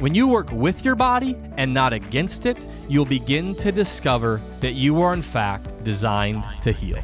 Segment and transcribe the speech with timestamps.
[0.00, 4.72] when you work with your body and not against it, you'll begin to discover that
[4.72, 7.02] you are, in fact, designed to heal.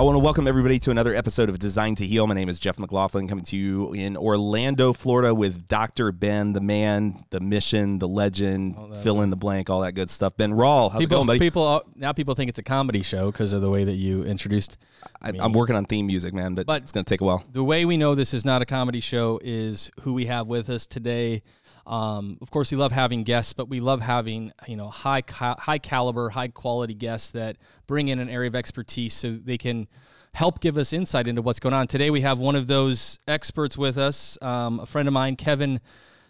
[0.00, 2.26] I want to welcome everybody to another episode of Designed to Heal.
[2.26, 6.10] My name is Jeff McLaughlin, coming to you in Orlando, Florida, with Dr.
[6.10, 10.08] Ben, the man, the mission, the legend, oh, fill in the blank, all that good
[10.08, 10.38] stuff.
[10.38, 11.38] Ben Rall, how's people, it going, buddy?
[11.38, 14.24] People uh, now people think it's a comedy show because of the way that you
[14.24, 14.78] introduced.
[15.20, 17.44] I, am working on theme music, man, but, but it's going to take a while.
[17.52, 20.70] The way we know this is not a comedy show is who we have with
[20.70, 21.42] us today.
[21.86, 25.78] Um, of course, we love having guests, but we love having you know high high
[25.78, 27.56] caliber, high quality guests that
[27.86, 29.88] bring in an area of expertise so they can
[30.34, 31.86] help give us insight into what's going on.
[31.86, 35.80] Today, we have one of those experts with us, um, a friend of mine, Kevin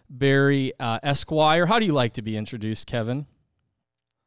[0.09, 1.67] Barry uh, Esquire.
[1.67, 3.27] How do you like to be introduced, Kevin?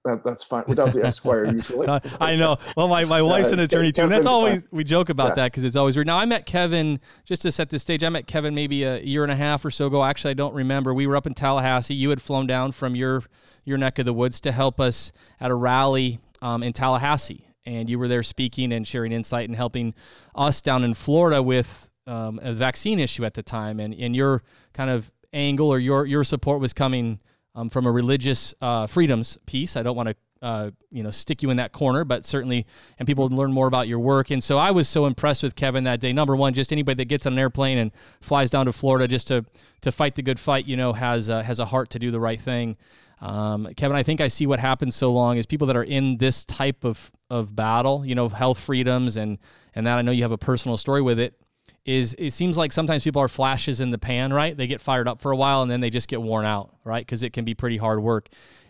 [0.05, 1.87] That, that's fine without the Esquire usually.
[2.19, 2.57] I know.
[2.75, 5.35] Well, my, my wife's an attorney too, and that's always we joke about yeah.
[5.35, 6.07] that because it's always weird.
[6.07, 8.03] Now I met Kevin just to set the stage.
[8.03, 10.03] I met Kevin maybe a year and a half or so ago.
[10.03, 10.93] Actually, I don't remember.
[10.93, 11.93] We were up in Tallahassee.
[11.93, 13.23] You had flown down from your
[13.63, 17.89] your neck of the woods to help us at a rally um, in Tallahassee, and
[17.89, 19.93] you were there speaking and sharing insight and helping
[20.35, 23.79] us down in Florida with um, a vaccine issue at the time.
[23.79, 24.43] And and your
[24.73, 27.21] kind of angle or your your support was coming
[27.55, 29.75] um, from a religious uh, freedoms piece.
[29.75, 32.65] I don't want to uh, you know stick you in that corner, but certainly,
[32.99, 34.29] and people learn more about your work.
[34.29, 36.11] And so I was so impressed with Kevin that day.
[36.11, 39.27] Number one, just anybody that gets on an airplane and flies down to Florida just
[39.27, 39.45] to
[39.81, 42.19] to fight the good fight, you know, has uh, has a heart to do the
[42.19, 42.75] right thing.
[43.21, 46.17] Um, Kevin, I think I see what happens so long is people that are in
[46.17, 49.37] this type of of battle, you know, health freedoms and
[49.73, 51.39] and that I know you have a personal story with it
[51.85, 54.55] is it seems like sometimes people are flashes in the pan, right?
[54.55, 57.05] They get fired up for a while and then they just get worn out, right?
[57.05, 58.29] Because it can be pretty hard work.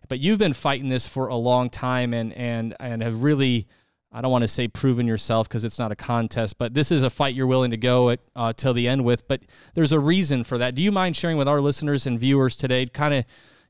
[0.09, 3.67] But you've been fighting this for a long time and and and have really
[4.11, 7.01] I don't want to say proven yourself because it's not a contest, but this is
[7.01, 9.27] a fight you're willing to go at uh, till the end with.
[9.27, 9.41] But
[9.73, 10.75] there's a reason for that.
[10.75, 13.25] Do you mind sharing with our listeners and viewers today, kind of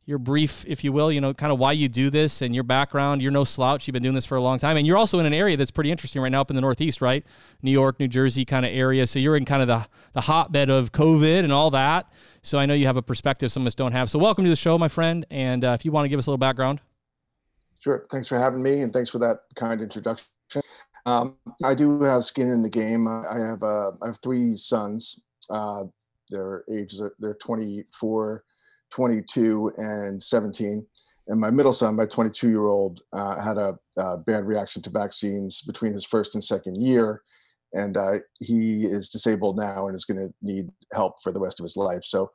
[0.05, 2.65] your brief, if you will, you know, kind of why you do this and your
[2.65, 3.21] background.
[3.21, 3.87] You're no slouch.
[3.87, 4.75] You've been doing this for a long time.
[4.75, 7.01] And you're also in an area that's pretty interesting right now up in the Northeast,
[7.01, 7.25] right?
[7.61, 9.07] New York, New Jersey kind of area.
[9.07, 12.11] So you're in kind of the, the hotbed of COVID and all that.
[12.41, 14.09] So I know you have a perspective some of us don't have.
[14.09, 15.25] So welcome to the show, my friend.
[15.31, 16.81] And uh, if you want to give us a little background.
[17.79, 18.05] Sure.
[18.11, 18.81] Thanks for having me.
[18.81, 20.25] And thanks for that kind introduction.
[21.05, 23.07] Um, I do have skin in the game.
[23.07, 25.21] I have, uh, I have three sons.
[25.49, 25.83] Uh,
[26.29, 28.43] their ages, they're 24,
[28.93, 30.85] 22 and 17.
[31.27, 33.77] And my middle son, my 22 year old, uh, had a,
[34.25, 37.21] bad reaction to vaccines between his first and second year.
[37.73, 41.59] And uh, he is disabled now and is going to need help for the rest
[41.59, 42.03] of his life.
[42.03, 42.31] So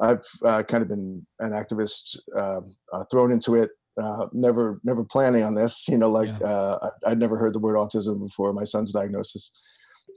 [0.00, 3.70] I've uh, kind of been an activist um, uh, thrown into it.
[4.02, 5.84] Uh, never, never planning on this.
[5.88, 6.46] You know, like yeah.
[6.46, 9.50] Uh, I, would never heard the word autism before my son's diagnosis,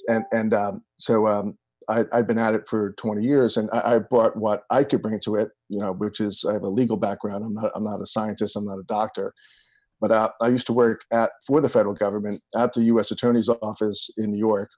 [0.07, 1.57] and and um, so um,
[1.89, 5.01] I, had been at it for 20 years, and I, I, brought what I could
[5.01, 7.43] bring to it, you know, which is I have a legal background.
[7.43, 8.55] I'm not I'm not a scientist.
[8.55, 9.33] I'm not a doctor,
[10.01, 13.11] but uh, I used to work at for the federal government at the U.S.
[13.11, 14.69] Attorney's Office in New York,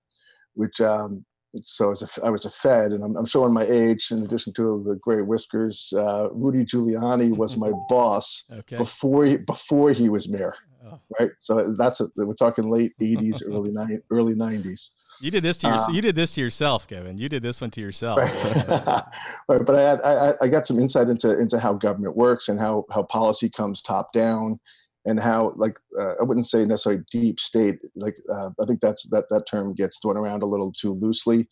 [0.54, 1.26] which um,
[1.64, 4.10] so as a, I was a Fed, and I'm, I'm, showing my age.
[4.12, 8.78] In addition to the gray whiskers, uh, Rudy Giuliani was my boss okay.
[8.78, 10.56] before he, before he was mayor.
[10.86, 11.00] Oh.
[11.20, 14.90] Right, so that's a, we're talking late '80s, early '90s, early '90s.
[15.20, 17.18] You did this to your, uh, you did this to yourself, Kevin.
[17.18, 18.20] You did this one to yourself.
[18.20, 19.04] Right.
[19.50, 19.66] right.
[19.66, 22.86] But I, had, I, I got some insight into into how government works and how
[22.92, 24.60] how policy comes top down,
[25.06, 27.80] and how like uh, I wouldn't say necessarily deep state.
[27.96, 31.48] Like uh, I think that's that that term gets thrown around a little too loosely,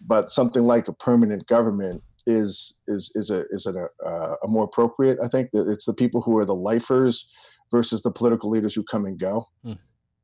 [0.00, 4.64] but something like a permanent government is is is a is a, uh, a more
[4.64, 5.18] appropriate.
[5.22, 7.28] I think it's the people who are the lifers
[7.70, 9.46] versus the political leaders who come and go.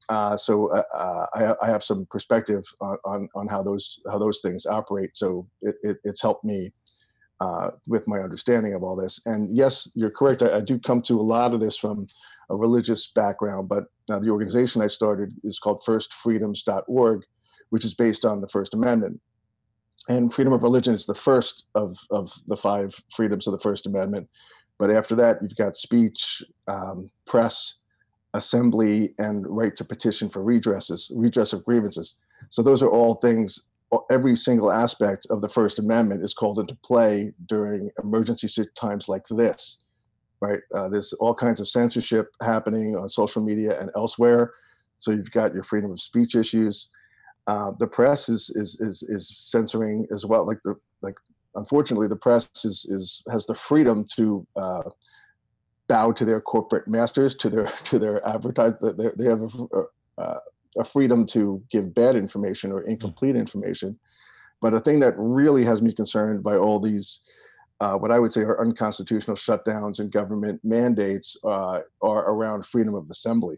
[0.08, 4.19] Uh, so uh, uh, I, I, have some perspective on, on, on, how those how
[4.19, 5.17] those things operate.
[5.17, 6.72] So it, it, it's helped me
[7.40, 9.20] uh, with my understanding of all this.
[9.26, 10.43] And yes, you're correct.
[10.43, 12.06] I, I, do come to a lot of this from
[12.50, 17.22] a religious background, but uh, the organization I started is called FirstFreedoms.org,
[17.70, 19.20] which is based on the First Amendment.
[20.08, 23.87] And freedom of religion is the first of, of the five freedoms of the First
[23.87, 24.28] Amendment.
[24.78, 27.78] But after that, you've got speech, um, press,
[28.34, 32.14] assembly and right to petition for redresses, redress of grievances.
[32.50, 33.62] So those are all things
[34.10, 39.22] every single aspect of the First Amendment is called into play during emergency times like
[39.31, 39.78] this,
[40.46, 40.60] right?
[40.75, 44.52] Uh, there's all kinds of censorship happening on social media and elsewhere.
[44.98, 46.88] So you've got your freedom of speech issues.
[47.46, 50.46] Uh, the press is, is is is censoring as well.
[50.46, 51.14] Like the like,
[51.54, 54.82] unfortunately, the press is is has the freedom to uh,
[55.88, 58.72] bow to their corporate masters, to their to their advertise.
[58.81, 60.38] They, have a, uh,
[60.78, 63.98] a freedom to give bad information or incomplete information.
[64.60, 67.20] But a thing that really has me concerned by all these,
[67.81, 72.94] uh, what I would say are unconstitutional shutdowns and government mandates, uh, are around freedom
[72.94, 73.56] of assembly.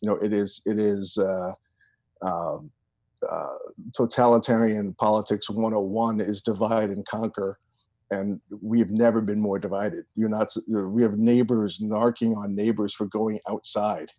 [0.00, 1.52] You know, it is it is uh,
[2.22, 2.70] um,
[3.28, 3.56] uh,
[3.94, 7.58] totalitarian politics 101 is divide and conquer
[8.10, 12.92] and we have never been more divided you're not we have neighbors narking on neighbors
[12.92, 14.10] for going outside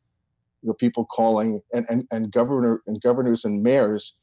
[0.63, 4.13] you know, people calling and, and, and governor and governors and mayors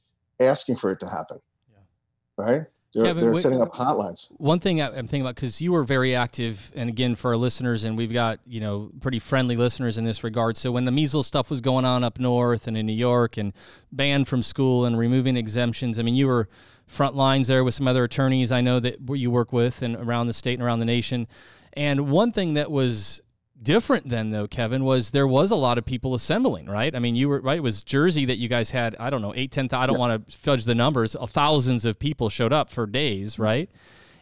[0.40, 1.38] asking for it to happen.
[1.70, 2.44] Yeah.
[2.44, 2.62] Right?
[2.92, 4.26] They're, Kevin, they're setting up hotlines.
[4.38, 7.84] One thing I'm thinking about because you were very active, and again for our listeners,
[7.84, 10.56] and we've got you know pretty friendly listeners in this regard.
[10.56, 13.52] So when the measles stuff was going on up north and in New York, and
[13.92, 16.48] banned from school and removing exemptions, I mean you were
[16.86, 20.26] front lines there with some other attorneys I know that you work with and around
[20.26, 21.28] the state and around the nation.
[21.74, 23.22] And one thing that was
[23.62, 27.14] different then though kevin was there was a lot of people assembling right i mean
[27.14, 29.68] you were right it was jersey that you guys had i don't know eight ten
[29.72, 29.98] i don't yeah.
[29.98, 33.42] want to fudge the numbers thousands of people showed up for days mm-hmm.
[33.42, 33.70] right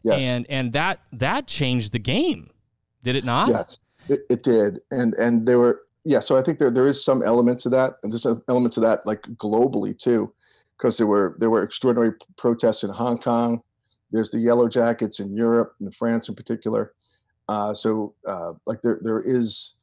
[0.03, 0.21] yes.
[0.21, 2.51] and and that that changed the game
[3.03, 6.59] did it not yes it, it did and and there were yeah so i think
[6.59, 9.97] there, there is some element to that and there's an element to that like globally
[9.97, 10.33] too
[10.77, 13.63] because there were there were extraordinary protests in hong kong
[14.11, 16.93] there's the yellow jackets in europe and france in particular
[17.49, 19.75] uh, so, uh, like there there is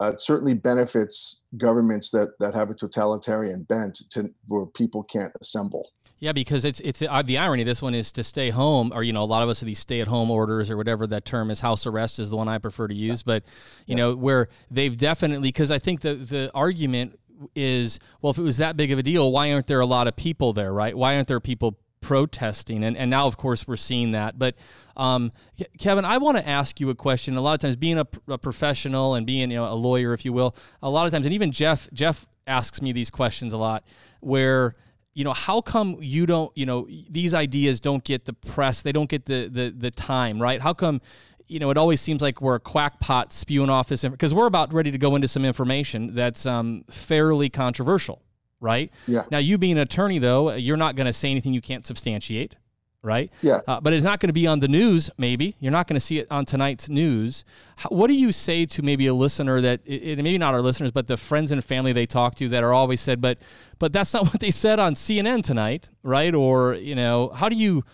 [0.00, 5.90] uh, certainly benefits governments that that have a totalitarian bent to where people can't assemble.
[6.20, 7.64] Yeah, because it's it's uh, the irony.
[7.64, 9.78] This one is to stay home, or you know, a lot of us have these
[9.78, 11.60] stay-at-home orders, or whatever that term is.
[11.60, 13.34] House arrest is the one I prefer to use, yeah.
[13.34, 13.44] but
[13.86, 13.96] you yeah.
[13.96, 17.18] know, where they've definitely because I think the the argument
[17.54, 20.08] is well, if it was that big of a deal, why aren't there a lot
[20.08, 20.96] of people there, right?
[20.96, 21.78] Why aren't there people
[22.08, 24.38] protesting and, and now of course we're seeing that.
[24.38, 24.54] But
[24.96, 25.30] um,
[25.78, 27.36] kevin i want to ask you a question.
[27.36, 30.24] A lot of times being a, a, professional and being you know, a lawyer if
[30.24, 33.58] you will a lot of times and even jeff jeff asks me these questions a
[33.58, 33.84] lot
[34.20, 34.74] where
[35.12, 38.92] you know how come you don't you know these ideas don't get the press they
[38.92, 40.62] don't get the the, the time right?
[40.62, 41.02] How come
[41.50, 44.72] you know, it always seems like we're a quackpot spewing off this because we're about
[44.72, 48.22] ready to go into some information that's um, fairly controversial
[48.60, 48.92] right?
[49.06, 49.24] Yeah.
[49.30, 52.56] Now, you being an attorney, though, you're not going to say anything you can't substantiate,
[53.02, 53.32] right?
[53.40, 53.60] Yeah.
[53.66, 55.56] Uh, but it's not going to be on the news, maybe.
[55.60, 57.44] You're not going to see it on tonight's news.
[57.76, 60.90] How, what do you say to maybe a listener that, it, maybe not our listeners,
[60.90, 63.38] but the friends and family they talk to that are always said, but,
[63.78, 66.34] but that's not what they said on CNN tonight, right?
[66.34, 67.84] Or, you know, how do you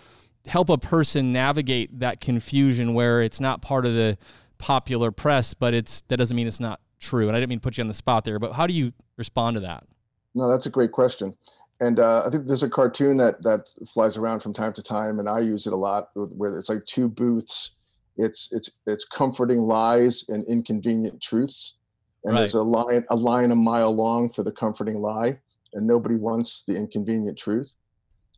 [0.46, 4.18] help a person navigate that confusion where it's not part of the
[4.58, 7.28] popular press, but it's that doesn't mean it's not true.
[7.28, 8.92] And I didn't mean to put you on the spot there, but how do you
[9.16, 9.84] respond to that?
[10.34, 11.36] No, that's a great question.
[11.80, 15.18] And uh, I think there's a cartoon that that flies around from time to time,
[15.18, 16.10] and I use it a lot.
[16.14, 17.72] Where it's like two booths.
[18.16, 21.74] It's it's it's comforting lies and inconvenient truths,
[22.22, 22.40] and right.
[22.40, 25.40] there's a line a line a mile long for the comforting lie,
[25.72, 27.72] and nobody wants the inconvenient truth.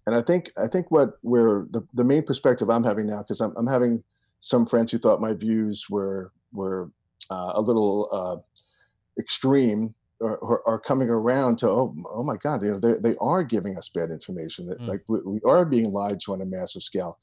[0.06, 3.40] And I think I think what we're the, the main perspective I'm having now, because
[3.40, 4.02] I'm I'm having
[4.40, 6.90] some friends who thought my views were were
[7.30, 12.70] uh, a little uh, extreme are, are, coming around to oh oh my god you
[12.70, 14.66] know they, they are giving us bad information.
[14.66, 14.88] That mm.
[14.88, 17.18] like we, we, are being lied to on a massive scale.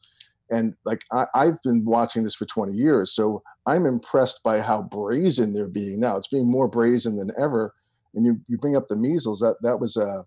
[0.49, 4.83] And like I, i've been watching this for 20 years so i'm impressed by how
[4.83, 6.17] brazen they're being now.
[6.17, 7.73] It's being more brazen than ever.
[8.13, 10.25] And you, you bring up the measles that that was a,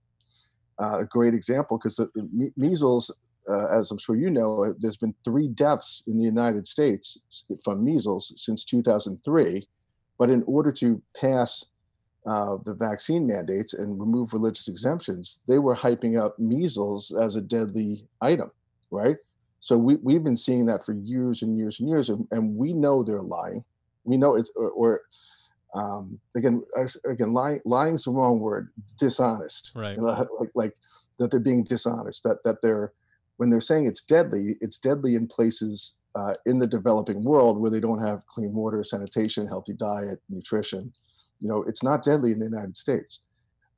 [0.79, 3.15] a great example because the, the, measles
[3.49, 7.21] uh, as i'm sure you know uh, there's been three deaths in the united states
[7.65, 9.69] from measles since 2003
[10.19, 11.65] but in order to pass
[12.27, 17.41] uh, the vaccine mandates and remove religious exemptions, they were hyping up measles as a
[17.41, 18.51] deadly item,
[18.91, 19.17] right?
[19.61, 22.73] So we, we've been seeing that for years and years and years, and, and we
[22.73, 23.65] know they're lying.
[24.05, 25.01] We know it's, or, or
[25.75, 26.65] um, again,
[27.05, 29.73] again, lying, lying is the wrong word, dishonest.
[29.75, 29.97] Right.
[29.97, 30.75] Know, like, like
[31.19, 32.93] that they're being dishonest, that, that they're,
[33.37, 37.71] when they're saying it's deadly, it's deadly in places uh, in the developing world where
[37.71, 40.93] they don't have clean water, sanitation, healthy diet, nutrition
[41.41, 43.21] you know, it's not deadly in the United States.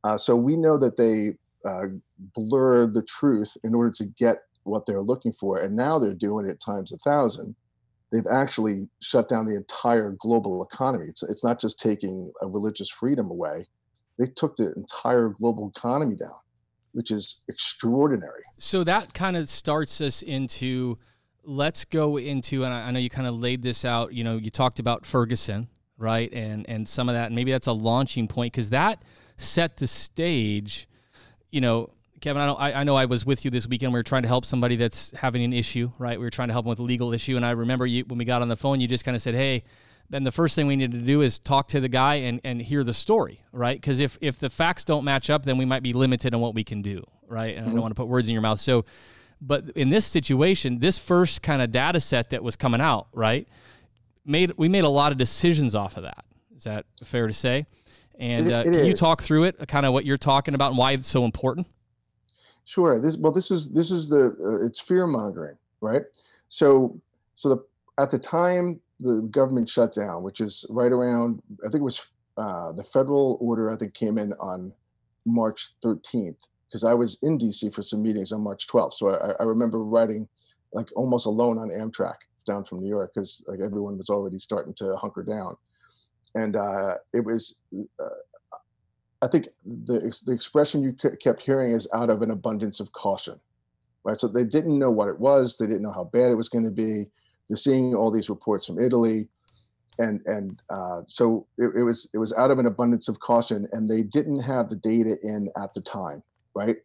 [0.04, 1.34] Uh, so we know that they
[1.68, 1.86] uh,
[2.34, 5.58] blur the truth in order to get what they're looking for.
[5.58, 7.56] And now they're doing it times a thousand.
[8.12, 11.06] They've actually shut down the entire global economy.
[11.08, 13.66] It's, it's not just taking a religious freedom away,
[14.18, 16.38] they took the entire global economy down.
[16.92, 18.42] which is extraordinary.
[18.58, 20.98] So that kind of starts us into
[21.44, 24.12] let's go into and I, I know you kind of laid this out.
[24.12, 25.68] You know, you talked about Ferguson,
[25.98, 27.26] right, and and some of that.
[27.26, 29.02] And maybe that's a launching point because that
[29.36, 30.88] set the stage.
[31.50, 31.90] You know,
[32.20, 33.92] Kevin, I know I, I, know I was with you this weekend.
[33.92, 36.18] We were trying to help somebody that's having an issue, right?
[36.18, 38.18] We were trying to help them with a legal issue, and I remember you when
[38.18, 39.64] we got on the phone, you just kind of said, "Hey."
[40.10, 42.62] Then the first thing we need to do is talk to the guy and, and
[42.62, 43.78] hear the story, right?
[43.78, 46.54] Because if, if the facts don't match up, then we might be limited on what
[46.54, 47.48] we can do, right?
[47.48, 47.58] And mm-hmm.
[47.58, 47.80] I don't mm-hmm.
[47.82, 48.58] want to put words in your mouth.
[48.58, 48.86] So,
[49.40, 53.46] but in this situation, this first kind of data set that was coming out, right,
[54.28, 56.24] made we made a lot of decisions off of that.
[56.56, 57.66] Is that fair to say?
[58.18, 58.88] And uh, can is.
[58.88, 61.68] you talk through it, kind of what you're talking about and why it's so important?
[62.64, 63.00] Sure.
[63.00, 66.02] This well, this is this is the uh, it's fear mongering, right?
[66.48, 67.00] So
[67.36, 67.64] so the
[68.02, 72.06] at the time the government shut down, which is right around I think it was
[72.36, 74.72] uh, the federal order I think came in on
[75.24, 76.36] March 13th
[76.68, 78.94] because I was in DC for some meetings on March 12th.
[78.94, 80.28] So I, I remember riding
[80.72, 84.74] like almost alone on Amtrak down from New York because like everyone was already starting
[84.74, 85.56] to hunker down,
[86.34, 87.56] and uh, it was
[88.00, 88.04] uh,
[89.22, 93.38] I think the the expression you kept hearing is out of an abundance of caution,
[94.04, 94.18] right?
[94.18, 95.56] So they didn't know what it was.
[95.58, 97.06] They didn't know how bad it was going to be.
[97.48, 99.28] They're seeing all these reports from Italy,
[99.98, 103.68] and and uh, so it, it was it was out of an abundance of caution,
[103.72, 106.22] and they didn't have the data in at the time,
[106.54, 106.76] right?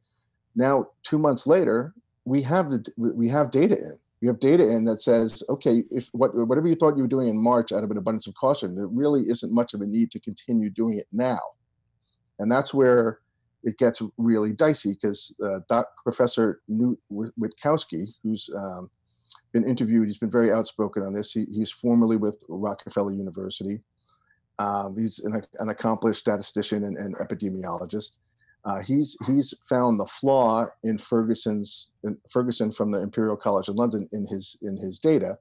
[0.56, 1.94] Now, two months later,
[2.26, 3.98] we have the we have data in.
[4.24, 7.28] We have data in that says, okay, if what whatever you thought you were doing
[7.28, 10.10] in March out of an abundance of caution, there really isn't much of a need
[10.12, 11.40] to continue doing it now
[12.40, 13.20] and that's where
[13.64, 18.90] it gets really dicey because uh, Professor Knut Wittkowski, who's um,
[19.54, 21.32] been interviewed, he's been very outspoken on this.
[21.32, 23.80] He, he's formerly with Rockefeller University.
[24.60, 28.18] Um, he's an, an, accomplished statistician and, and epidemiologist.
[28.66, 33.76] Uh, he's he's found the flaw in Ferguson's in Ferguson from the Imperial College of
[33.76, 35.38] London in his in his data.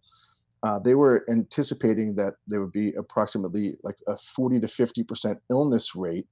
[0.64, 5.38] Uh, they were anticipating that there would be approximately like a 40 to 50 percent
[5.50, 6.26] illness rate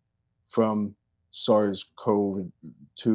[0.49, 0.95] from
[1.33, 2.51] SARS-CoV-2,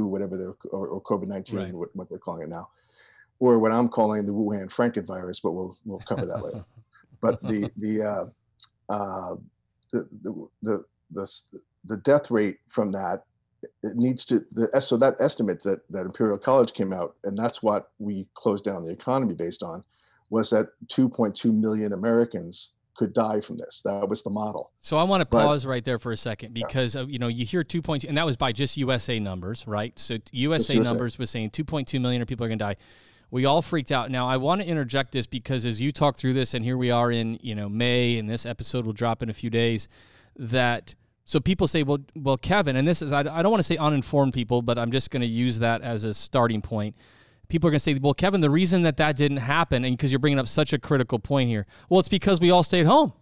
[0.06, 1.74] whatever they're, or, or COVID-19, right.
[1.74, 2.70] what, what, they're calling it now,
[3.40, 6.64] or what I'm calling the Wuhan Frankenvirus, but we'll we'll cover that later.
[7.22, 9.36] But the the, uh, uh,
[9.92, 11.32] the, the the the
[11.86, 13.24] the death rate from that
[13.84, 17.62] it needs to the so that estimate that that Imperial College came out, and that's
[17.64, 19.84] what we closed down the economy based on,
[20.30, 23.82] was that 2.2 million Americans could die from this.
[23.84, 24.72] That was the model.
[24.82, 27.02] So I want to pause but, right there for a second because yeah.
[27.02, 29.98] uh, you know you hear 2.2 and that was by just USA numbers, right?
[30.00, 30.80] So USA, USA.
[30.80, 32.76] numbers was saying 2.2 million people are going to die.
[33.32, 34.12] We all freaked out.
[34.12, 36.92] Now I want to interject this because as you talk through this and here we
[36.92, 39.90] are in, you know, May and this episode will drop in a few days
[40.38, 40.96] that
[41.26, 43.78] so people say, well, well, Kevin, and this is I, I don't want to say
[43.78, 46.96] uninformed people, but I'm just going to use that as a starting point
[47.48, 50.12] people are going to say, well, Kevin, the reason that that didn't happen, and because
[50.12, 53.14] you're bringing up such a critical point here, well, it's because we all stayed home,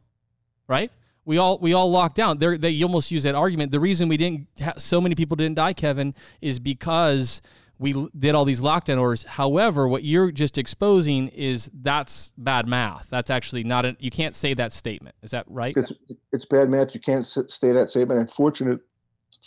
[0.68, 0.92] right?
[1.26, 2.38] We all we all locked down.
[2.38, 3.72] They're, they almost use that argument.
[3.72, 7.42] The reason we didn't, ha- so many people didn't die, Kevin, is because
[7.84, 9.24] we did all these lockdown orders.
[9.24, 13.08] However, what you're just exposing is that's bad math.
[13.10, 15.16] That's actually not a, you can't say that statement.
[15.22, 15.76] Is that right?
[15.76, 15.94] It's
[16.32, 16.96] it's bad math.
[16.96, 18.20] You can't say that statement.
[18.20, 18.80] And fortunate,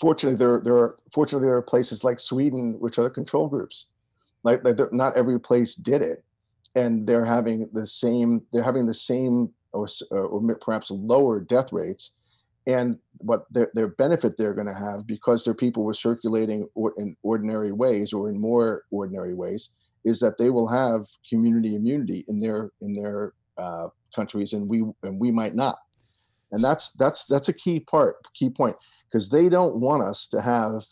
[0.01, 3.87] fortunately, there there are fortunately there are places like Sweden which are control groups
[4.47, 6.25] like, like not every place did it
[6.77, 12.13] and they're having the same they're having the same or, or perhaps lower death rates
[12.67, 16.93] and what their, their benefit they're going to have because their people were circulating or
[16.97, 19.71] in ordinary ways or in more ordinary ways
[20.05, 24.85] is that they will have community immunity in their in their uh, countries and we
[25.03, 25.77] and we might not
[26.53, 28.77] and that's that's that's a key part key point
[29.09, 30.83] because they don't want us to have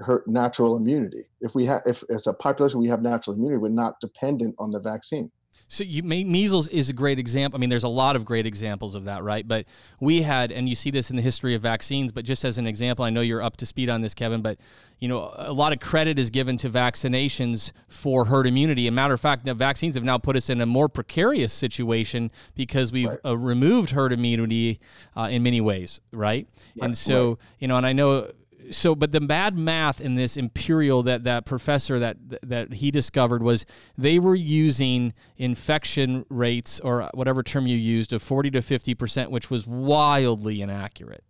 [0.00, 1.24] her natural immunity.
[1.40, 4.70] If we have, if as a population we have natural immunity, we're not dependent on
[4.70, 5.30] the vaccine.
[5.68, 7.58] So you measles is a great example.
[7.58, 9.46] I mean, there's a lot of great examples of that, right?
[9.46, 9.66] But
[10.00, 12.10] we had, and you see this in the history of vaccines.
[12.10, 14.40] But just as an example, I know you're up to speed on this, Kevin.
[14.40, 14.58] But
[14.98, 18.86] you know, a lot of credit is given to vaccinations for herd immunity.
[18.86, 22.30] And matter of fact, the vaccines have now put us in a more precarious situation
[22.54, 23.20] because we've right.
[23.24, 24.80] uh, removed herd immunity
[25.16, 26.48] uh, in many ways, right?
[26.48, 26.84] right.
[26.84, 27.38] And so, right.
[27.58, 28.32] you know, and I know
[28.70, 33.42] so but the bad math in this imperial that that professor that that he discovered
[33.42, 38.94] was they were using infection rates or whatever term you used of 40 to 50
[38.94, 41.24] percent which was wildly inaccurate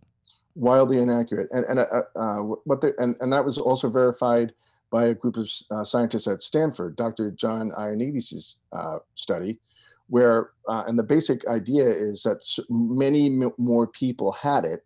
[0.55, 4.53] wildly inaccurate and and uh, uh, what they, and and that was also verified
[4.91, 7.29] by a group of uh, scientists at Stanford Dr.
[7.31, 9.59] John Ioannidis' uh, study
[10.07, 14.83] where uh, and the basic idea is that many more people had it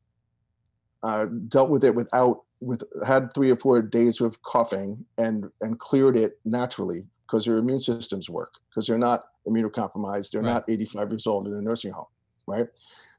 [1.03, 5.79] uh, dealt with it without with had three or four days of coughing and and
[5.79, 10.53] cleared it naturally because their immune systems work because they're not immunocompromised they're right.
[10.53, 12.05] not 85 years old in a nursing home
[12.47, 12.67] right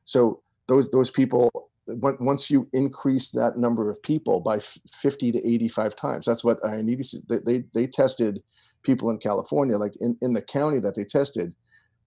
[0.05, 1.51] so those those people
[1.87, 4.59] once you increase that number of people by
[5.03, 8.43] 50 to 85 times that's what Ioannidis they, they, they tested
[8.83, 11.55] people in california like in, in the county that they tested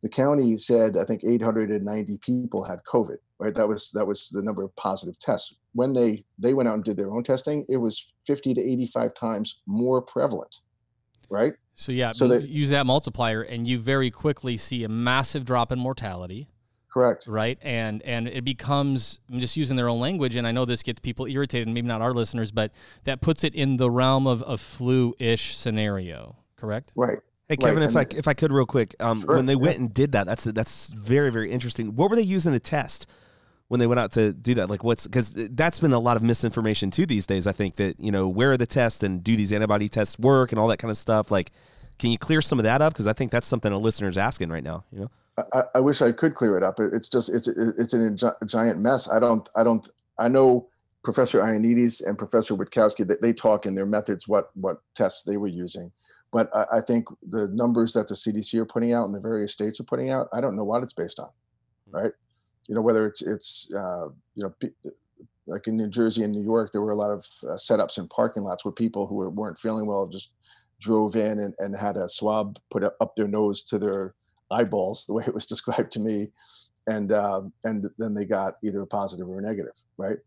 [0.02, 3.54] the county said i think 890 people had covid right?
[3.54, 5.56] That was that was the number of positive tests.
[5.74, 9.14] When they they went out and did their own testing it was 50 to 85
[9.16, 10.60] times more prevalent
[11.30, 11.54] right?
[11.76, 15.72] So yeah so that, use that multiplier and you very quickly see a massive drop
[15.72, 16.50] in mortality.
[16.92, 17.26] Correct.
[17.28, 17.60] Right?
[17.62, 21.00] And and it becomes i'm just using their own language and i know this gets
[21.00, 22.72] people irritated maybe not our listeners but
[23.04, 26.92] that puts it in the realm of a flu-ish scenario correct?
[26.96, 29.60] Right Hey Kevin, if I if I could real quick, um, sure, when they yeah.
[29.60, 31.96] went and did that, that's that's very very interesting.
[31.96, 33.08] What were they using to test
[33.70, 34.70] when they went out to do that?
[34.70, 37.48] Like, what's because that's been a lot of misinformation too these days.
[37.48, 40.52] I think that you know where are the tests and do these antibody tests work
[40.52, 41.32] and all that kind of stuff.
[41.32, 41.52] Like,
[42.00, 42.92] can you clear some of that up?
[42.92, 44.84] Because I think that's something a listener's asking right now.
[44.92, 45.12] You know,
[45.54, 46.82] I, I wish I could clear it up.
[46.82, 49.08] It's just it's it's a giant mess.
[49.08, 49.88] I don't I don't
[50.20, 50.68] I know
[51.02, 55.38] Professor Ioannidis and Professor Wittkowski that they talk in their methods what what tests they
[55.38, 55.94] were using
[56.38, 59.54] but I, I, think the numbers that the CDC are putting out and the various
[59.54, 61.30] states are putting out, I don't know what it's based on,
[61.90, 61.98] hmm.
[61.98, 62.12] right?
[62.68, 64.54] You know, whether it's it's uh, you know
[65.48, 68.08] like in New Jersey and New York, there were a lot of uh, setups in
[68.10, 70.30] parking lots where people who were, weren't feeling well just
[70.80, 74.14] drove in and, and had a swab put up, up their nose to their
[74.52, 76.28] eyeballs, the way it was described to me,
[76.86, 80.18] and um, and then they got either a positive or a negative, right?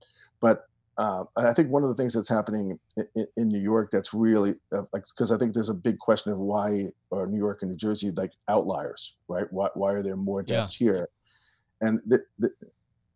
[0.40, 0.64] But
[0.98, 4.54] uh, I think one of the things that's happening in, in New York that's really
[4.72, 7.70] uh, like because I think there's a big question of why are New York and
[7.70, 9.46] New Jersey like outliers, right?
[9.50, 10.86] Why why are there more deaths yeah.
[10.86, 11.08] here?
[11.80, 12.52] And th- th-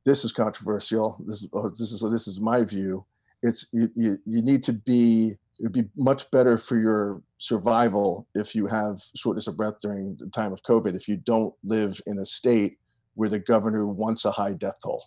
[0.04, 1.22] this is controversial.
[1.26, 3.04] This is oh, this is this is my view.
[3.42, 8.26] It's you, you you need to be it would be much better for your survival
[8.34, 12.00] if you have shortness of breath during the time of COVID if you don't live
[12.06, 12.78] in a state
[13.14, 15.04] where the governor wants a high death toll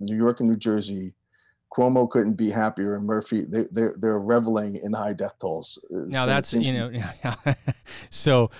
[0.00, 1.12] New York and New Jersey,
[1.72, 5.78] Cuomo couldn't be happier, and Murphy they they're they're reveling in high death tolls.
[5.92, 6.92] Uh, now so that's you know,
[8.10, 8.50] so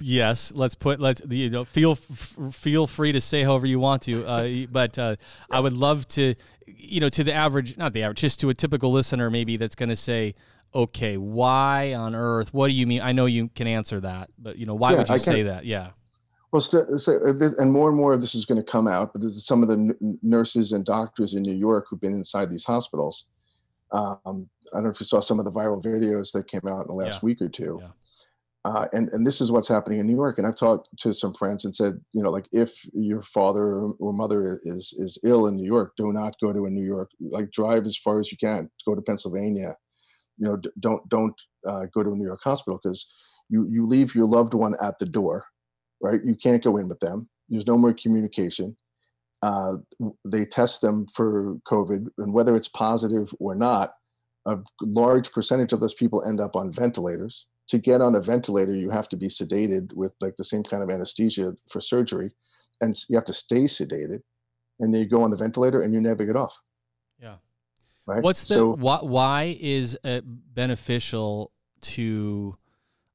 [0.00, 4.26] yes, let's put let's you know feel feel free to say however you want to,
[4.26, 5.16] uh, but uh.
[5.50, 6.34] I would love to
[6.76, 9.74] you know to the average not the average just to a typical listener maybe that's
[9.74, 10.34] going to say
[10.74, 14.56] okay why on earth what do you mean i know you can answer that but
[14.56, 15.90] you know why yeah, would you say that yeah
[16.52, 16.84] well, so
[17.32, 19.68] this, and more and more of this is going to come out, but some of
[19.68, 23.26] the n- nurses and doctors in New York who've been inside these hospitals.
[23.92, 26.82] Um, I don't know if you saw some of the viral videos that came out
[26.82, 27.26] in the last yeah.
[27.26, 27.78] week or two.
[27.80, 27.88] Yeah.
[28.64, 30.36] Uh, and and this is what's happening in New York.
[30.36, 34.12] And I've talked to some friends and said, you know, like if your father or
[34.12, 37.10] mother is is ill in New York, do not go to a New York.
[37.20, 38.70] Like drive as far as you can.
[38.84, 39.76] Go to Pennsylvania.
[40.36, 41.34] You know, d- don't don't
[41.66, 43.06] uh, go to a New York hospital because
[43.48, 45.46] you you leave your loved one at the door
[46.00, 46.20] right?
[46.24, 47.28] You can't go in with them.
[47.48, 48.76] There's no more communication.
[49.42, 49.74] Uh,
[50.24, 53.94] they test them for COVID, and whether it's positive or not,
[54.46, 57.46] a large percentage of those people end up on ventilators.
[57.68, 60.82] To get on a ventilator, you have to be sedated with like the same kind
[60.82, 62.32] of anesthesia for surgery,
[62.80, 64.22] and you have to stay sedated.
[64.80, 66.54] And then you go on the ventilator, and you never get off.
[67.20, 67.36] Yeah.
[68.06, 68.22] Right.
[68.22, 68.98] What's the so, why?
[68.98, 72.56] Why is it beneficial to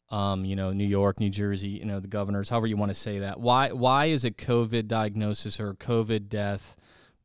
[0.10, 2.96] um, you know, New York, New Jersey, you know, the governors, however you want to
[2.96, 3.40] say that.
[3.40, 6.76] Why why is a COVID diagnosis or COVID death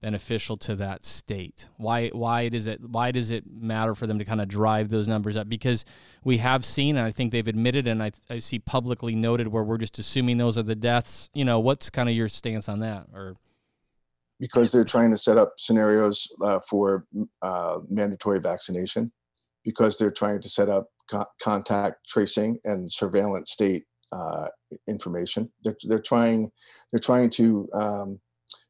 [0.00, 1.68] beneficial to that state?
[1.76, 5.06] Why why does it why does it matter for them to kind of drive those
[5.06, 5.48] numbers up?
[5.48, 5.84] Because
[6.24, 9.62] we have seen, and I think they've admitted, and I, I see publicly noted where
[9.62, 11.28] we're just assuming those are the deaths.
[11.34, 13.36] You know, what's kind of your stance on that, or?
[14.38, 17.04] Because they're trying to set up scenarios uh, for
[17.42, 19.12] uh, mandatory vaccination,
[19.66, 24.46] because they're trying to set up co- contact tracing and surveillance state uh,
[24.88, 25.50] information.
[25.64, 26.50] They're, they're trying
[26.90, 28.20] they're trying to um,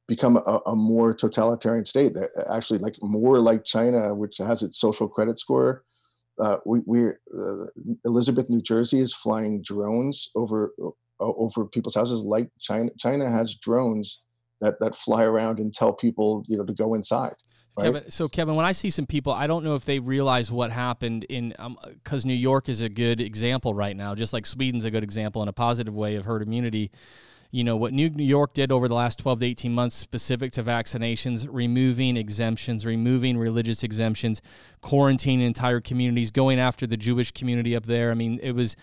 [0.07, 2.15] become a, a, more totalitarian state.
[2.15, 5.85] That actually like more like China, which has its social credit score.
[6.39, 7.67] Uh, we we uh,
[8.05, 10.73] Elizabeth, New Jersey, is flying drones over
[11.21, 12.91] over people's houses like China.
[12.99, 14.23] China has drones
[14.61, 17.35] that that fly around and tell people you know to go inside.
[17.77, 17.95] Right?
[17.95, 20.71] Kevin, so Kevin, when I see some people, I don't know if they realize what
[20.71, 21.55] happened in
[21.95, 25.05] because um, New York is a good example right now, just like Sweden's a good
[25.05, 26.91] example in a positive way of herd immunity.
[27.53, 30.63] You know what New York did over the last 12 to 18 months, specific to
[30.63, 34.41] vaccinations, removing exemptions, removing religious exemptions,
[34.83, 38.13] quarantining entire communities, going after the Jewish community up there.
[38.13, 38.77] I mean, it was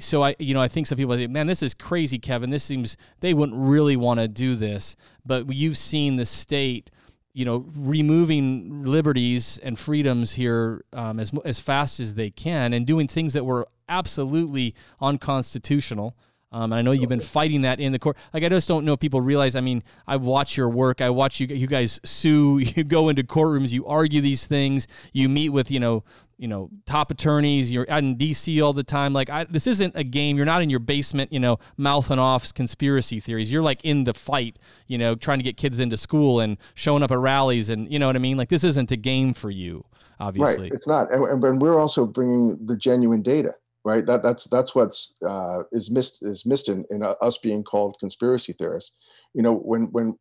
[0.00, 2.50] so I, you know, I think some people think, man, this is crazy, Kevin.
[2.50, 6.90] This seems they wouldn't really want to do this, but you've seen the state
[7.32, 12.86] you know, removing liberties and freedoms here um, as as fast as they can, and
[12.86, 16.16] doing things that were absolutely unconstitutional.
[16.52, 18.16] Um, I know you've been fighting that in the court.
[18.34, 19.54] Like I just don't know if people realize.
[19.54, 21.00] I mean, I watch your work.
[21.00, 21.46] I watch you.
[21.46, 22.60] You guys sue.
[22.70, 23.72] You go into courtrooms.
[23.72, 24.86] You argue these things.
[25.12, 26.04] You meet with you know
[26.40, 29.92] you know top attorneys you're out in dc all the time like I, this isn't
[29.94, 33.84] a game you're not in your basement you know mouthing off conspiracy theories you're like
[33.84, 37.18] in the fight you know trying to get kids into school and showing up at
[37.18, 39.84] rallies and you know what i mean like this isn't a game for you
[40.18, 43.52] obviously right it's not and, and we're also bringing the genuine data
[43.84, 47.62] right that that's that's what's uh, is missed is missed in, in uh, us being
[47.64, 48.92] called conspiracy theorists
[49.34, 50.18] you know when when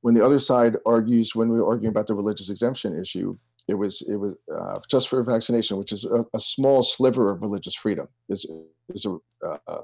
[0.00, 3.36] when the other side argues when we are arguing about the religious exemption issue
[3.68, 7.42] it was it was uh, just for vaccination, which is a, a, small sliver of
[7.42, 8.08] religious freedom.
[8.28, 8.46] is
[8.88, 9.82] is a, uh,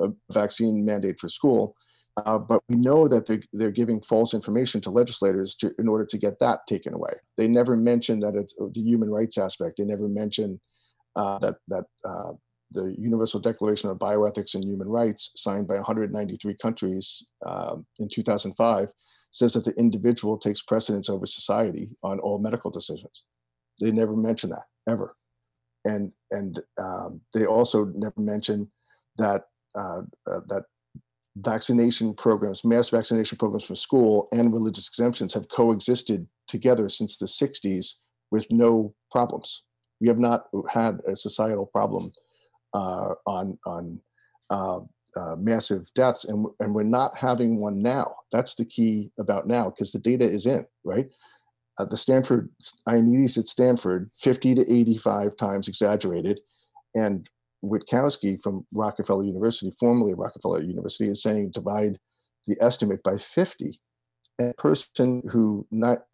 [0.00, 1.74] a vaccine mandate for school,
[2.18, 6.04] uh, but we know that they're, they're giving false information to legislators to, in order
[6.04, 7.12] to get that taken away.
[7.36, 9.78] They never mention that it's the human rights aspect.
[9.78, 10.60] They never mention
[11.16, 12.32] uh, that that uh,
[12.72, 18.88] the Universal Declaration of Bioethics and Human Rights, signed by 193 countries um, in 2005,
[19.32, 23.24] says that the individual takes precedence over society on all medical decisions.
[23.80, 25.14] They never mention that ever,
[25.84, 28.70] and and um, they also never mention
[29.18, 30.64] that uh, uh, that
[31.36, 37.26] vaccination programs, mass vaccination programs for school and religious exemptions have coexisted together since the
[37.26, 37.94] 60s
[38.30, 39.62] with no problems.
[40.00, 42.12] We have not had a societal problem
[42.74, 44.00] on on
[44.50, 44.80] uh,
[45.16, 48.14] uh, massive deaths, and and we're not having one now.
[48.32, 51.06] That's the key about now because the data is in right.
[51.78, 52.48] Uh, the Stanford
[52.88, 56.40] Ioannidis at Stanford, 50 to 85 times exaggerated,
[56.94, 57.28] and
[57.64, 61.98] Wittkowski from Rockefeller University, formerly Rockefeller University, is saying divide
[62.46, 63.78] the estimate by 50.
[64.38, 66.04] And a person who not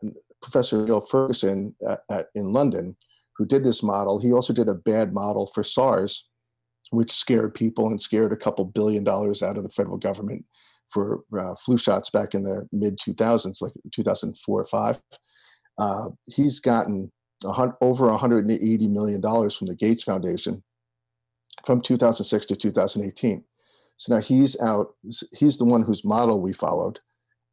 [0.42, 2.96] Professor Neil Ferguson at, at, in London,
[3.36, 6.28] who did this model, he also did a bad model for SARS
[6.92, 10.44] which scared people and scared a couple billion dollars out of the federal government
[10.92, 15.00] for uh, flu shots back in the mid 2000s, like 2004 or five.
[15.78, 17.10] Uh, he's gotten
[17.80, 20.62] over 180 million dollars from the Gates Foundation
[21.64, 23.42] from 2006 to 2018.
[23.96, 24.94] So now he's out.
[25.32, 27.00] He's the one whose model we followed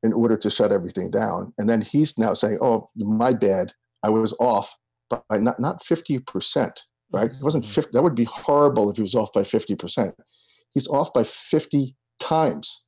[0.03, 1.53] in order to shut everything down.
[1.57, 3.71] And then he's now saying, "Oh, my bad.
[4.03, 4.75] I was off
[5.09, 7.31] by not not 50 percent." Right?
[7.31, 7.73] It wasn't mm-hmm.
[7.73, 7.91] 50.
[7.93, 10.13] That would be horrible if he was off by 50%.
[10.71, 12.81] He's off by 50 times.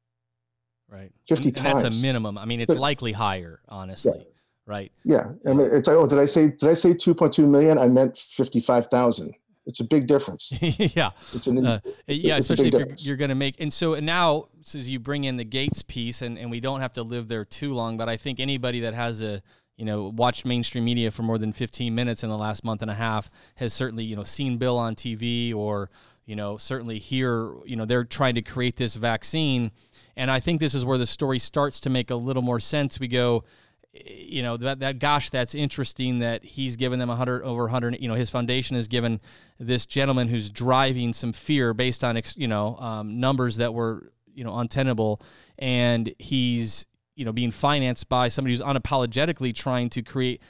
[0.90, 1.12] Right.
[1.28, 1.84] 50 and, times.
[1.84, 2.38] That's a minimum.
[2.38, 4.14] I mean, it's but, likely higher, honestly.
[4.16, 4.24] Yeah.
[4.68, 4.92] Right.
[5.04, 5.32] Yeah.
[5.48, 7.78] I mean, it's like, oh, did I say, did I say 2.2 million?
[7.78, 9.34] I meant 55,000.
[9.66, 10.52] It's a big difference.
[10.62, 11.12] yeah.
[11.34, 14.48] It's an, uh, yeah, it's especially if you're, you're going to make, and so now,
[14.62, 17.46] as you bring in the Gates piece, and, and we don't have to live there
[17.46, 19.42] too long, but I think anybody that has a,
[19.82, 22.92] you know, watched mainstream media for more than 15 minutes in the last month and
[22.92, 25.90] a half has certainly, you know, seen Bill on TV or,
[26.24, 29.72] you know, certainly here, you know, they're trying to create this vaccine.
[30.16, 33.00] And I think this is where the story starts to make a little more sense.
[33.00, 33.44] We go,
[33.92, 38.08] you know, that, that gosh, that's interesting that he's given them 100 over 100, you
[38.08, 39.20] know, his foundation has given
[39.60, 44.44] this gentleman who's driving some fear based on, you know, um, numbers that were, you
[44.44, 45.24] know, untenable.
[45.58, 50.42] And he's, you know being financed by somebody who's unapologetically trying to create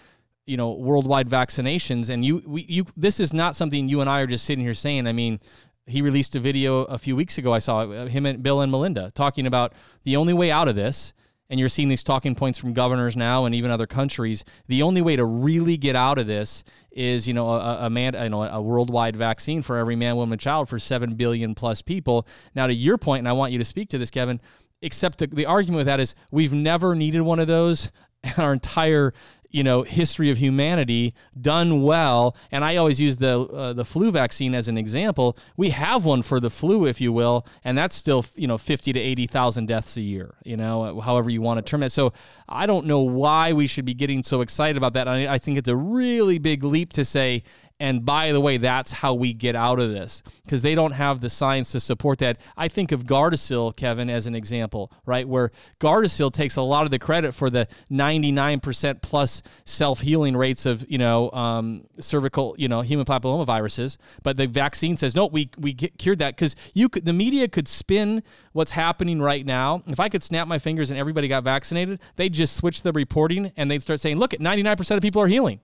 [0.45, 2.09] you know worldwide vaccinations.
[2.09, 4.73] And you we, you this is not something you and I are just sitting here
[4.73, 5.07] saying.
[5.07, 5.39] I mean
[5.87, 8.71] he released a video a few weeks ago I saw uh, him and Bill and
[8.71, 11.13] Melinda talking about the only way out of this
[11.49, 15.01] and you're seeing these talking points from governors now and even other countries the only
[15.01, 18.43] way to really get out of this is you know a, a man you know
[18.43, 22.27] a worldwide vaccine for every man woman child for 7 billion plus people.
[22.55, 24.39] Now to your point and I want you to speak to this Kevin
[24.81, 27.89] except the, the argument with that is we've never needed one of those
[28.23, 29.13] in our entire
[29.51, 32.35] you know history of humanity done well.
[32.51, 35.37] And i always use the uh, the flu vaccine as an example.
[35.57, 38.93] We have one for the flu if you will and that's still you know 50
[38.93, 41.91] to 80,000 deaths a year you know however you want to term it.
[41.91, 42.13] So
[42.47, 45.07] i don't know why we should be getting so excited about that.
[45.07, 47.43] I, I think it's a really big leap to say
[47.81, 51.19] and by the way, that's how we get out of this because they don't have
[51.19, 52.39] the science to support that.
[52.55, 55.27] I think of Gardasil, Kevin, as an example, right?
[55.27, 60.67] Where Gardasil takes a lot of the credit for the 99% plus self healing rates
[60.67, 63.97] of, you know, um, cervical, you know, human papilloma viruses.
[64.21, 67.67] But the vaccine says, no, we, we cured that because you could, the media could
[67.67, 69.81] spin what's happening right now.
[69.87, 73.51] If I could snap my fingers and everybody got vaccinated, they'd just switch the reporting
[73.57, 75.61] and they'd start saying, look, at 99% of people are healing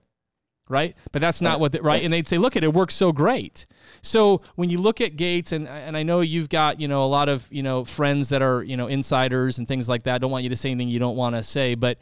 [0.68, 0.96] right?
[1.12, 2.02] But that's not what the, right.
[2.02, 3.66] And they'd say, look at it works so great.
[4.02, 7.06] So when you look at Gates, and and I know you've got you know a
[7.06, 10.16] lot of you know friends that are you know insiders and things like that.
[10.16, 11.98] I don't want you to say anything you don't want to say, but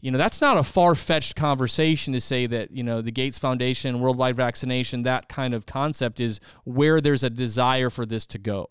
[0.00, 4.00] you know that's not a far-fetched conversation to say that you know the gates foundation
[4.00, 8.66] worldwide vaccination that kind of concept is where there's a desire for this to go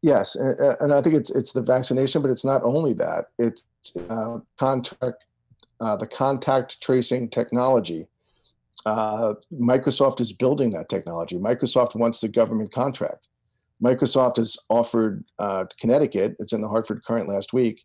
[0.00, 3.64] yes and, and i think it's it's the vaccination but it's not only that it's
[4.08, 5.24] uh, contact
[5.80, 8.06] uh, the contact tracing technology
[8.86, 13.28] uh, microsoft is building that technology microsoft wants the government contract
[13.82, 17.82] microsoft has offered uh, connecticut it's in the hartford courant last week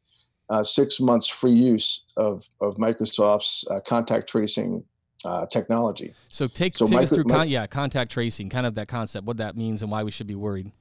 [0.50, 4.84] uh, six months free use of of Microsoft's uh, contact tracing
[5.24, 6.14] uh, technology.
[6.30, 9.26] So take, so take micro, us through con- yeah contact tracing, kind of that concept,
[9.26, 10.72] what that means, and why we should be worried.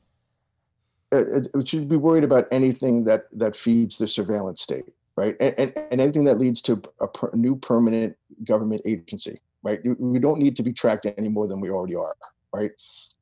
[1.13, 4.85] It, it, we should be worried about anything that that feeds the surveillance state,
[5.17, 5.37] right?
[5.41, 9.81] And, and, and anything that leads to a per, new permanent government agency, right?
[9.99, 12.15] We don't need to be tracked any more than we already are,
[12.53, 12.71] right?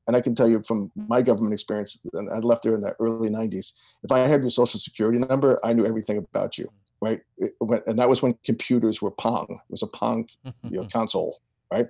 [0.06, 2.94] and I can tell you from my government experience, and I left there in the
[2.98, 3.72] early 90s.
[4.02, 6.68] If I had your social security number, I knew everything about you,
[7.00, 7.20] right?
[7.38, 7.52] It,
[7.86, 9.46] and that was when computers were Pong.
[9.50, 11.86] It was a Pong you know, console, right?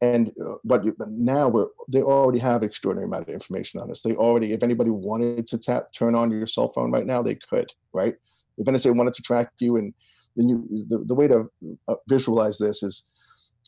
[0.00, 3.90] And uh, but, you, but now we're they already have extraordinary amount of information on
[3.90, 4.02] us.
[4.02, 7.36] They already, if anybody wanted to tap turn on your cell phone right now, they
[7.36, 8.16] could, right?
[8.58, 9.94] If NSA wanted to track you, and
[10.36, 11.50] then you the, the way to
[11.88, 13.02] uh, visualize this is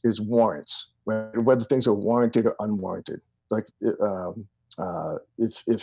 [0.02, 1.36] is warrants, right?
[1.38, 3.20] whether things are warranted or unwarranted
[3.50, 3.66] like
[4.00, 5.82] um, uh, if if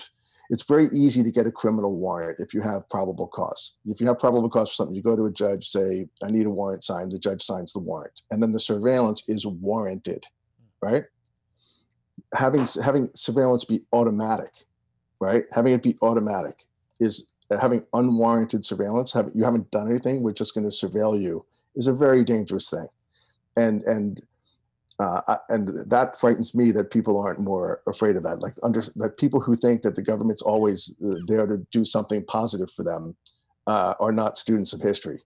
[0.49, 3.73] it's very easy to get a criminal warrant if you have probable cause.
[3.85, 6.45] If you have probable cause for something, you go to a judge, say, "I need
[6.45, 10.25] a warrant signed." The judge signs the warrant, and then the surveillance is warranted,
[10.81, 11.03] right?
[12.33, 14.53] Having having surveillance be automatic,
[15.19, 15.45] right?
[15.51, 16.63] Having it be automatic
[16.99, 19.11] is having unwarranted surveillance.
[19.13, 20.23] Have you haven't done anything?
[20.23, 22.87] We're just going to surveil you is a very dangerous thing,
[23.55, 24.21] and and
[24.99, 28.39] uh, and that frightens me that people aren't more afraid of that.
[28.39, 32.23] Like under that people who think that the government's always uh, there to do something
[32.25, 33.15] positive for them
[33.67, 35.21] uh, are not students of history,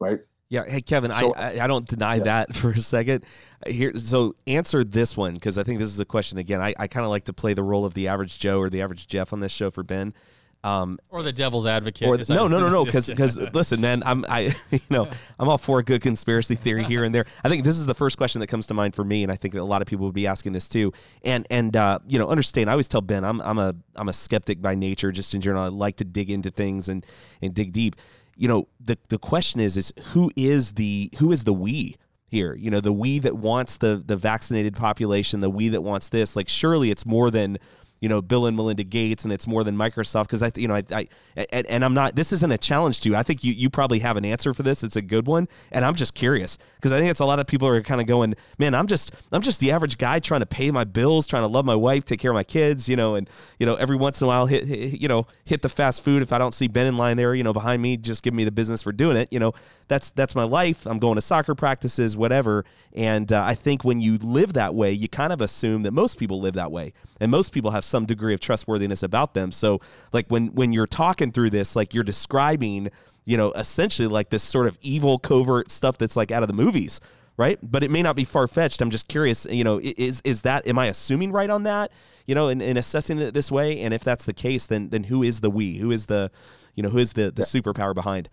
[0.00, 0.20] right?
[0.50, 0.64] Yeah.
[0.66, 2.24] Hey, Kevin, so, I, I don't deny yeah.
[2.24, 3.24] that for a second.
[3.66, 6.60] Here, so answer this one because I think this is a question again.
[6.60, 8.82] I, I kind of like to play the role of the average Joe or the
[8.82, 10.14] average Jeff on this show for Ben.
[10.64, 12.08] Um, or the devil's advocate.
[12.08, 15.48] Or the, no, no, no, no, because because listen, man, I'm I you know I'm
[15.48, 17.26] all for a good conspiracy theory here and there.
[17.44, 19.36] I think this is the first question that comes to mind for me, and I
[19.36, 20.92] think a lot of people would be asking this too.
[21.22, 22.68] And and uh, you know, understand.
[22.68, 25.62] I always tell Ben, I'm I'm a I'm a skeptic by nature, just in general.
[25.62, 27.06] I like to dig into things and
[27.40, 27.96] and dig deep.
[28.36, 32.54] You know, the the question is is who is the who is the we here?
[32.54, 36.34] You know, the we that wants the the vaccinated population, the we that wants this.
[36.34, 37.58] Like, surely it's more than
[38.00, 40.74] you know Bill and Melinda Gates, and it's more than Microsoft because I, you know,
[40.74, 41.08] I, I
[41.50, 42.16] and, and, I'm not.
[42.16, 43.16] This isn't a challenge to you.
[43.16, 44.82] I think you you probably have an answer for this.
[44.82, 47.46] It's a good one, and I'm just curious because I think it's a lot of
[47.46, 50.46] people are kind of going, man, I'm just I'm just the average guy trying to
[50.46, 53.14] pay my bills, trying to love my wife, take care of my kids, you know,
[53.14, 56.02] and you know every once in a while hit, hit you know hit the fast
[56.02, 58.34] food if I don't see Ben in line there, you know, behind me, just give
[58.34, 59.52] me the business for doing it, you know.
[59.88, 60.86] That's that's my life.
[60.86, 64.92] I'm going to soccer practices, whatever, and uh, I think when you live that way,
[64.92, 68.06] you kind of assume that most people live that way, and most people have some
[68.06, 69.50] degree of trustworthiness about them.
[69.52, 69.80] So
[70.12, 72.90] like when when you're talking through this, like you're describing,
[73.24, 76.54] you know, essentially like this sort of evil covert stuff that's like out of the
[76.54, 77.00] movies,
[77.36, 77.58] right?
[77.62, 78.80] But it may not be far fetched.
[78.80, 81.90] I'm just curious, you know, is is that am I assuming right on that?
[82.26, 85.04] You know, in, in assessing it this way, and if that's the case, then then
[85.04, 85.78] who is the we?
[85.78, 86.30] Who is the,
[86.74, 88.28] you know, who is the the superpower behind?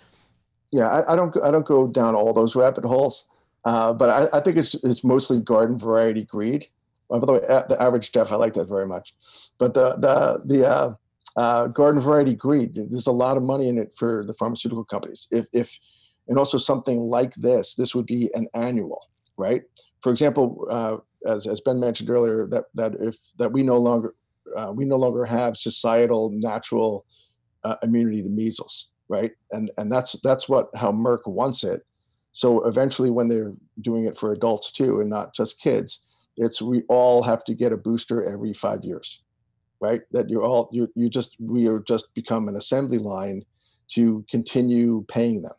[0.72, 3.26] Yeah, I, I, don't I don't go down all those rabbit holes,
[3.64, 6.66] uh, but I, I think it's it's mostly garden variety greed.
[7.10, 7.40] Uh, by the way,
[7.70, 9.14] the average Jeff, I like that very much.
[9.58, 10.94] But the the the uh,
[11.38, 15.28] uh, garden variety greed, there's a lot of money in it for the pharmaceutical companies.
[15.32, 15.70] If if
[16.28, 19.62] and also something like this, this would be an annual, right?
[20.02, 20.98] For example, uh,
[21.30, 24.16] as as Ben mentioned earlier, that that if that we no longer
[24.56, 27.06] uh, we no longer have societal natural
[27.64, 29.32] uh, immunity to measles, right?
[29.52, 31.82] And and that's that's what how Merck wants it.
[32.32, 36.02] So eventually, when they're doing it for adults too, and not just kids,
[36.38, 39.22] it's we all have to get a booster every five years,
[39.82, 40.02] right?
[40.12, 43.44] That you're all you you just we are just become an assembly line
[43.90, 45.54] to continue paying them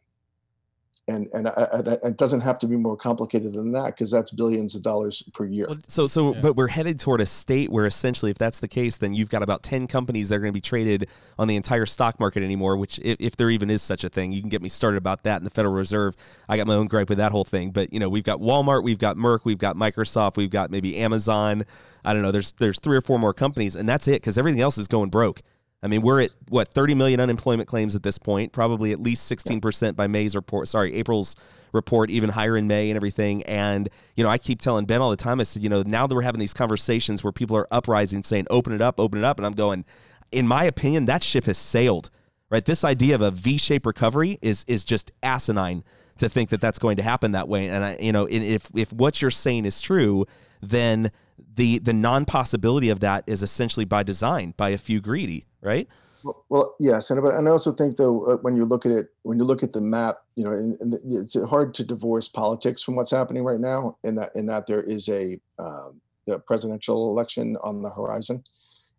[1.09, 3.87] and and uh, uh, I, I, it doesn't have to be more complicated than that
[3.95, 5.67] because that's billions of dollars per year.
[5.69, 6.41] Well, so so yeah.
[6.41, 9.43] but we're headed toward a state where essentially, if that's the case, then you've got
[9.43, 12.77] about ten companies that are going to be traded on the entire stock market anymore.
[12.77, 15.23] Which, if, if there even is such a thing, you can get me started about
[15.25, 16.17] that in the Federal Reserve.
[16.49, 17.71] I got my own gripe with that whole thing.
[17.71, 20.97] But you know, we've got Walmart, we've got Merck, we've got Microsoft, we've got maybe
[20.97, 21.65] Amazon.
[22.05, 22.33] I don't know.
[22.33, 25.11] There's there's three or four more companies, and that's it because everything else is going
[25.11, 25.43] broke.
[25.87, 29.31] I mean, we're at what 30 million unemployment claims at this point, probably at least
[29.31, 30.67] 16% by May's report.
[30.67, 31.37] Sorry, April's
[31.73, 33.45] report, even higher in May and everything.
[33.45, 36.09] And, you know, I keep telling Ben all the time, I said, you know, now
[36.09, 39.25] that we're having these conversations where people are uprising saying, open it up, open it
[39.25, 39.39] up.
[39.39, 39.85] And I'm going,
[40.33, 42.11] in my opinion, that ship has sailed,
[42.51, 42.65] right?
[42.65, 45.85] This idea of a V shaped recovery is, is just asinine
[46.19, 47.69] to think that that's going to happen that way.
[47.69, 50.25] And I, you know, if if what you're saying is true,
[50.61, 51.13] then
[51.57, 55.89] the the non possibility of that is essentially by design by a few greedy, right?
[56.23, 59.09] Well, well yes, and and I also think though uh, when you look at it,
[59.23, 62.83] when you look at the map, you know, and, and it's hard to divorce politics
[62.83, 63.97] from what's happening right now.
[64.05, 68.43] In that in that there is a um, the presidential election on the horizon,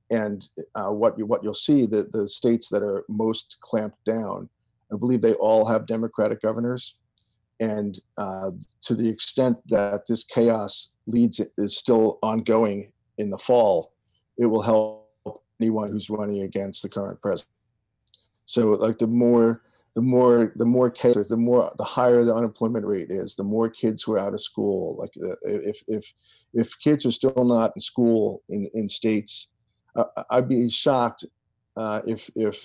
[0.09, 4.49] and uh, what you what you'll see the the states that are most clamped down,
[4.93, 6.95] I believe they all have Democratic governors,
[7.59, 8.51] and uh,
[8.83, 13.91] to the extent that this chaos leads is still ongoing in the fall,
[14.37, 15.06] it will help
[15.59, 17.49] anyone who's running against the current president.
[18.45, 19.61] So like the more
[19.97, 23.67] the more the more cases, the more the higher the unemployment rate is, the more
[23.67, 24.95] kids who are out of school.
[24.99, 26.05] Like uh, if if
[26.53, 29.47] if kids are still not in school in in states,
[29.95, 31.25] uh, I'd be shocked
[31.75, 32.57] uh, if if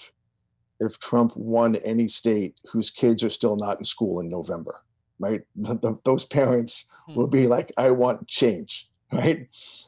[0.78, 4.82] if Trump won any state whose kids are still not in school in November.
[5.18, 5.40] Right,
[6.04, 7.14] those parents hmm.
[7.14, 9.46] will be like, "I want change." Right,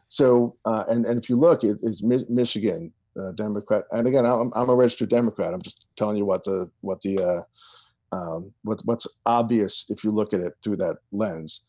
[0.09, 4.27] so, uh, and and if you look, it, it's Mi- Michigan uh, Democrat, and again,
[4.27, 5.55] I'm, I'm a registered Democrat.
[5.55, 7.19] I'm just telling you what the what the
[8.13, 11.63] uh, um, what what's obvious if you look at it through that lens.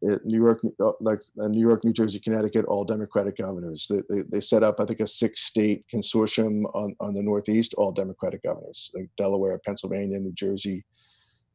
[0.00, 3.86] It, New York, uh, like uh, New York, New Jersey, Connecticut, all Democratic governors.
[3.88, 7.92] They, they, they set up, I think, a six-state consortium on, on the Northeast, all
[7.92, 10.84] Democratic governors, like Delaware, Pennsylvania, New Jersey,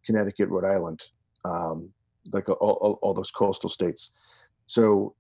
[0.06, 1.04] Connecticut, Rhode Island,
[1.44, 1.90] um,
[2.32, 4.12] like all, all, all, those coastal states.
[4.68, 5.14] So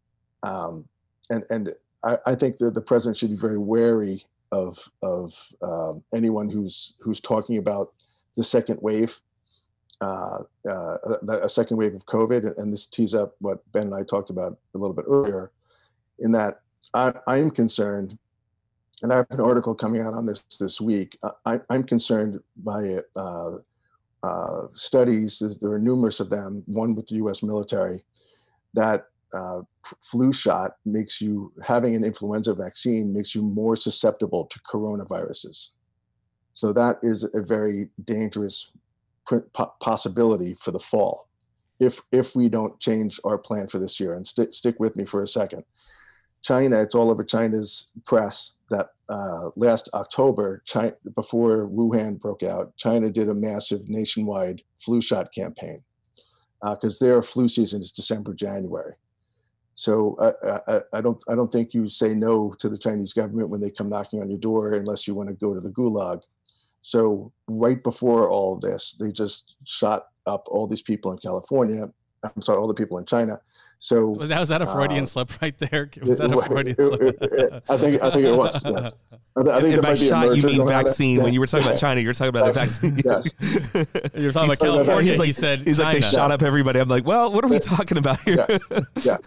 [0.43, 0.87] um,
[1.29, 6.03] and and I, I think that the president should be very wary of of um,
[6.13, 7.93] anyone who's who's talking about
[8.35, 9.15] the second wave,
[10.01, 10.97] uh, uh,
[11.41, 14.57] a second wave of COVID, and this tees up what Ben and I talked about
[14.73, 15.51] a little bit earlier,
[16.19, 16.61] in that
[16.93, 18.17] I, I'm concerned,
[19.01, 21.17] and I have an article coming out on this this week.
[21.45, 23.57] I, am concerned by uh,
[24.23, 25.41] uh, studies.
[25.61, 26.63] There are numerous of them.
[26.67, 27.43] One with the U.S.
[27.43, 28.03] military
[28.73, 29.61] that uh,
[30.09, 35.69] flu shot makes you having an influenza vaccine makes you more susceptible to coronaviruses.
[36.53, 38.71] So that is a very dangerous
[39.81, 41.27] possibility for the fall,
[41.79, 44.15] if if we don't change our plan for this year.
[44.15, 45.63] And st- stick with me for a second.
[46.43, 52.75] China, it's all over China's press that uh, last October, China, before Wuhan broke out,
[52.77, 55.83] China did a massive nationwide flu shot campaign
[56.61, 58.93] because uh, their flu season is December, January.
[59.77, 63.51] So I, I, I, don't I don't think you say no to the Chinese government
[63.51, 66.21] when they come knocking on your door unless you want to go to the gulag.
[66.81, 71.85] So right before all of this, they just shot up all these people in California.
[72.23, 73.39] I'm sorry, all the people in China
[73.79, 75.89] so was that, was that a Freudian uh, slip right there?
[76.01, 77.01] Was that a Freudian slip?
[77.01, 78.59] It, it, I think I think it was.
[78.65, 78.89] Yeah.
[79.51, 81.21] I, think and by shot you mean vaccine.
[81.21, 82.99] When you were talking about China, you were talking about a vaccine.
[83.05, 83.23] Yes.
[84.15, 85.11] you're talking about California.
[85.11, 85.93] He's like, he said he's China.
[85.93, 86.79] like they shot up everybody.
[86.79, 88.45] I'm like, well, what are we talking about here?
[88.49, 89.17] Yeah, yeah.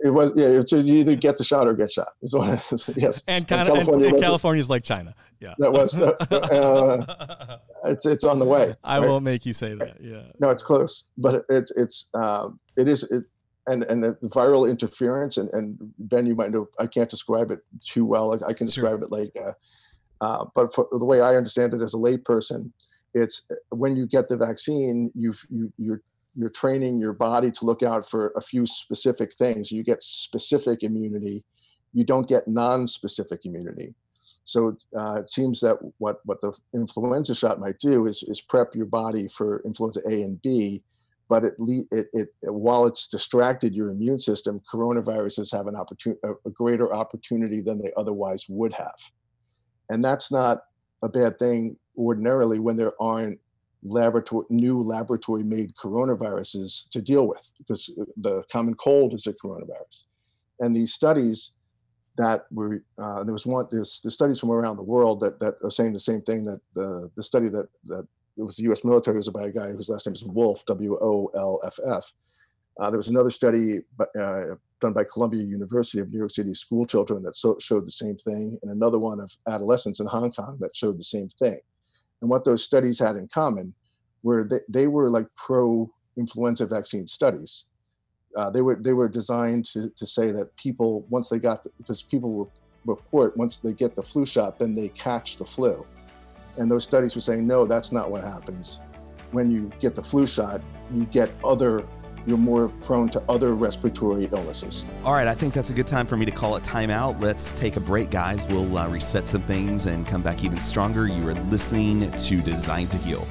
[0.00, 0.32] it was.
[0.36, 2.08] Yeah, it's, you either get the shot or get shot.
[2.22, 2.62] Is what.
[2.96, 5.14] Yes, and, kind of, California and, and California's like China.
[5.40, 5.96] Yeah, that was.
[5.96, 8.74] Uh, it's it's on the way.
[8.84, 9.08] I right?
[9.08, 10.00] won't make you say that.
[10.00, 10.22] Yeah.
[10.38, 13.24] No, it's close, but it's it's um, it is it
[13.66, 17.60] and and the viral interference and, and Ben, you might know I can't describe it
[17.84, 18.32] too well.
[18.34, 19.04] I, I can describe sure.
[19.04, 22.70] it like, uh, uh, but for the way I understand it as a layperson,
[23.14, 26.02] it's uh, when you get the vaccine, you've you you're
[26.34, 29.72] you're training your body to look out for a few specific things.
[29.72, 31.42] You get specific immunity,
[31.92, 33.94] you don't get non-specific immunity.
[34.44, 38.74] So uh, it seems that what what the influenza shot might do is is prep
[38.74, 40.82] your body for influenza A and B
[41.28, 41.54] but it,
[41.90, 47.60] it, it, while it's distracted your immune system, coronaviruses have an opportunity, a greater opportunity
[47.60, 48.96] than they otherwise would have,
[49.88, 50.58] and that's not
[51.02, 53.38] a bad thing ordinarily when there aren't
[53.82, 60.02] laboratory new laboratory made coronaviruses to deal with because the common cold is a coronavirus,
[60.60, 61.52] and these studies
[62.16, 65.54] that were uh, there was one there's, there's studies from around the world that that
[65.62, 68.84] are saying the same thing that the the study that that it was the U.S.
[68.84, 69.16] military.
[69.16, 72.04] It was by a guy whose last name is Wolff, W-O-L-F-F.
[72.78, 74.40] Uh, there was another study uh,
[74.80, 78.16] done by Columbia University of New York City school children that so, showed the same
[78.16, 81.58] thing, and another one of adolescents in Hong Kong that showed the same thing.
[82.20, 83.72] And what those studies had in common
[84.22, 87.64] were they, they were like pro-influenza vaccine studies.
[88.36, 91.70] Uh, they were they were designed to, to say that people once they got the,
[91.78, 92.50] because people
[92.84, 95.86] report once they get the flu shot then they catch the flu
[96.56, 98.78] and those studies were saying, no, that's not what happens.
[99.32, 100.60] When you get the flu shot,
[100.92, 101.84] you get other,
[102.26, 104.84] you're more prone to other respiratory illnesses.
[105.04, 107.20] All right, I think that's a good time for me to call it timeout.
[107.20, 108.46] Let's take a break, guys.
[108.46, 111.06] We'll uh, reset some things and come back even stronger.
[111.06, 113.26] You are listening to Design to Heal.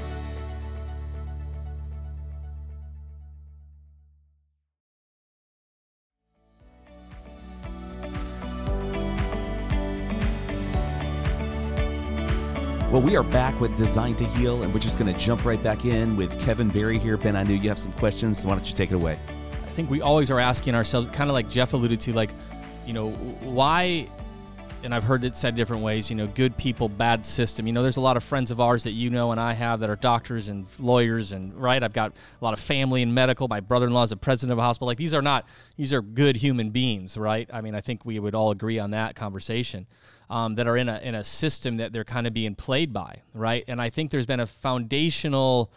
[13.06, 15.86] We are back with Design to Heal, and we're just going to jump right back
[15.86, 17.18] in with Kevin Berry here.
[17.18, 19.20] Ben, I knew you have some questions, so why don't you take it away?
[19.64, 22.32] I think we always are asking ourselves, kind of like Jeff alluded to, like,
[22.84, 24.10] you know, why
[24.86, 27.66] and I've heard it said different ways, you know, good people, bad system.
[27.66, 29.80] You know, there's a lot of friends of ours that you know and I have
[29.80, 31.82] that are doctors and lawyers and right.
[31.82, 33.47] I've got a lot of family in medical.
[33.47, 34.88] My brother-in-law is a president of a hospital.
[34.88, 37.49] Like these are not these are good human beings, right?
[37.51, 39.88] I mean, I think we would all agree on that conversation.
[40.30, 43.21] Um, that are in a in a system that they're kind of being played by,
[43.34, 43.63] right?
[43.67, 45.71] And I think there's been a foundational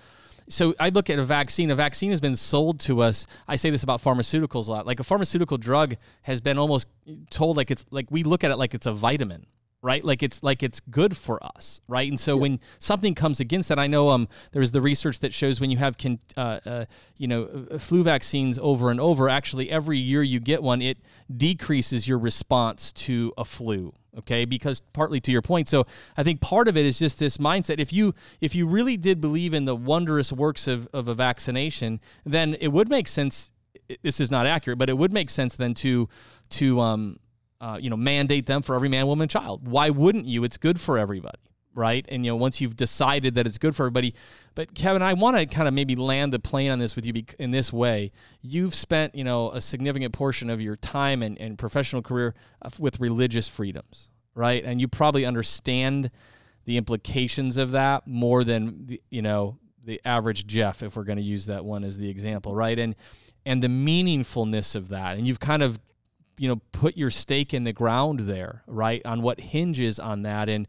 [0.49, 1.71] so I look at a vaccine.
[1.71, 3.27] A vaccine has been sold to us.
[3.47, 4.87] I say this about pharmaceuticals a lot.
[4.87, 6.89] Like a pharmaceutical drug has been almost
[7.31, 9.47] told like it's like we look at it like it's a vitamin
[9.83, 10.05] right?
[10.05, 12.09] Like it's like it's good for us right?
[12.09, 12.43] And so yeah.
[12.43, 15.79] when something comes against that i know um there's the research that shows when you
[15.79, 16.85] have con- uh, uh,
[17.17, 20.99] you know uh, flu vaccines over and over actually every year you get one it
[21.35, 24.45] decreases your response to a flu okay?
[24.45, 27.79] Because partly to your point so i think part of it is just this mindset.
[27.79, 32.01] If you if you really did believe in the wondrous works of, of a vaccination
[32.25, 33.53] then it would make sense
[34.03, 36.09] this is not accurate but it would make sense then to
[36.51, 37.19] to um
[37.61, 40.81] uh, you know mandate them for every man woman child why wouldn't you it's good
[40.81, 41.39] for everybody
[41.79, 42.05] right?
[42.09, 44.15] And you know, once you've decided that it's good for everybody.
[44.55, 47.23] But Kevin, I want to kind of maybe land the plane on this with you
[47.39, 48.11] in this way.
[48.43, 52.71] You've spent you know a significant portion of your time and, and professional career uh,
[52.79, 54.63] with religious freedoms, right?
[54.65, 56.11] And you probably understand
[56.65, 61.17] the implications of that more than the, you know the average Jeff, if we're going
[61.17, 62.79] to use that one as the example, right?
[62.79, 62.97] And
[63.47, 65.79] and the meaningfulness of that, and you've kind of
[66.39, 70.49] you know put your stake in the ground there, right, on what hinges on that,
[70.49, 70.67] and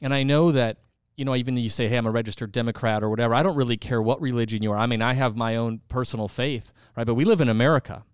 [0.00, 0.78] and I know that,
[1.16, 3.76] you know, even you say, hey, I'm a registered Democrat or whatever, I don't really
[3.76, 4.78] care what religion you are.
[4.78, 7.06] I mean, I have my own personal faith, right?
[7.06, 8.04] But we live in America,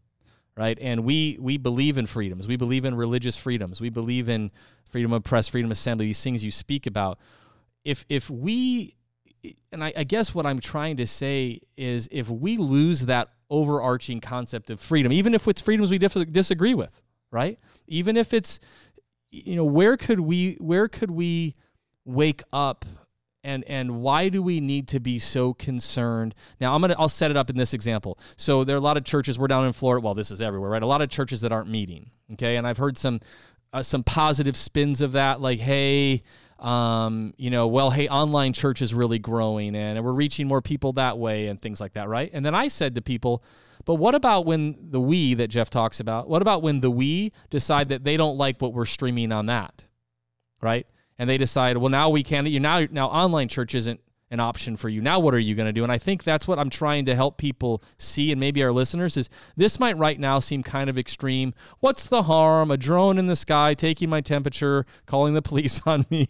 [0.57, 0.79] right?
[0.81, 2.49] And we we believe in freedoms.
[2.49, 3.81] We believe in religious freedoms.
[3.81, 4.51] We believe in
[4.89, 7.19] freedom of press, freedom of assembly, these things you speak about.
[7.85, 8.95] If if we
[9.73, 14.21] and I, I guess what I'm trying to say is if we lose that overarching
[14.21, 17.59] concept of freedom, even if it's freedoms we dif- disagree with, right?
[17.87, 18.59] Even if it's
[19.31, 21.57] you know, where could we where could we
[22.05, 22.85] wake up
[23.43, 26.35] and and why do we need to be so concerned?
[26.61, 28.19] Now i'm gonna i'll set it up in this example.
[28.37, 30.71] So there are a lot of churches we're down in florida well this is everywhere
[30.71, 30.83] right?
[30.83, 32.57] A lot of churches that aren't meeting okay?
[32.57, 33.21] And i've heard some
[33.73, 36.23] uh, some positive spins of that like hey
[36.65, 40.95] um, you know well hey online church is really growing and we're reaching more people
[40.95, 43.43] that way and things like that right and then i said to people
[43.85, 47.33] but what about when the we that jeff talks about what about when the we
[47.51, 49.85] decide that they don't like what we're streaming on that
[50.63, 50.87] right
[51.19, 52.47] and they decide, well, now we can't.
[52.49, 54.01] You now now online church isn't
[54.31, 55.01] an option for you.
[55.01, 55.83] Now what are you going to do?
[55.83, 59.17] And I think that's what I'm trying to help people see, and maybe our listeners
[59.17, 61.55] is this might right now seem kind of extreme.
[61.81, 62.71] What's the harm?
[62.71, 66.29] A drone in the sky taking my temperature, calling the police on me.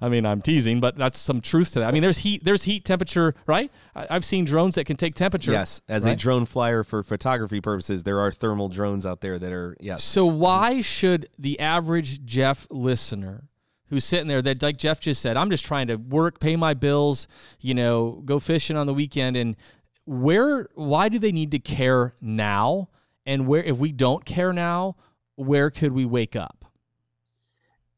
[0.00, 1.88] I mean, I'm teasing, but that's some truth to that.
[1.88, 3.70] I mean, there's heat, there's heat temperature, right?
[3.94, 5.52] I've seen drones that can take temperature.
[5.52, 6.12] Yes, as right?
[6.12, 10.04] a drone flyer for photography purposes, there are thermal drones out there that are yes.
[10.04, 13.44] So why should the average Jeff listener?
[13.92, 16.72] Who's sitting there that like Jeff just said, I'm just trying to work, pay my
[16.72, 17.28] bills,
[17.60, 19.54] you know, go fishing on the weekend and
[20.06, 22.88] where why do they need to care now?
[23.26, 24.96] And where if we don't care now,
[25.36, 26.64] where could we wake up?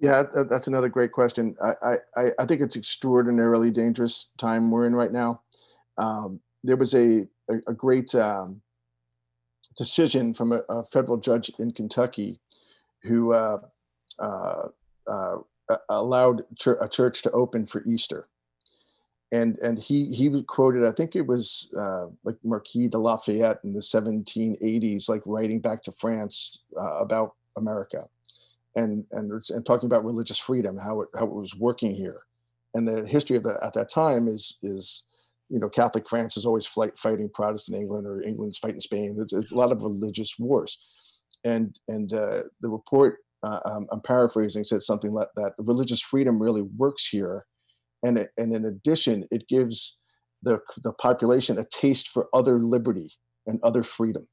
[0.00, 1.54] Yeah, that's another great question.
[1.62, 5.42] I, I, I think it's extraordinarily dangerous time we're in right now.
[5.96, 8.62] Um, there was a, a, a great um,
[9.76, 12.40] decision from a, a, federal judge in Kentucky
[13.04, 13.58] who uh,
[14.18, 14.68] uh,
[15.06, 15.36] uh,
[15.88, 16.42] allowed
[16.80, 18.28] a church to open for Easter.
[19.32, 23.72] And, and he he quoted I think it was uh, like Marquis de Lafayette in
[23.72, 28.04] the 1780s like writing back to France uh, about America
[28.76, 32.20] and and and talking about religious freedom how it how it was working here.
[32.74, 35.02] And the history of that at that time is is
[35.48, 39.16] you know Catholic France is always fight, fighting Protestant England or England's fighting Spain.
[39.20, 40.78] It's, it's a lot of religious wars.
[41.44, 46.42] And and uh, the report uh, um, I'm paraphrasing, said something like that religious freedom
[46.42, 47.44] really works here.
[48.02, 49.96] And, it, and in addition, it gives
[50.42, 53.12] the, the population a taste for other liberty
[53.46, 54.26] and other freedom.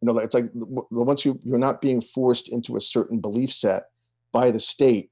[0.00, 3.84] You know, it's like once you, you're not being forced into a certain belief set
[4.32, 5.10] by the state,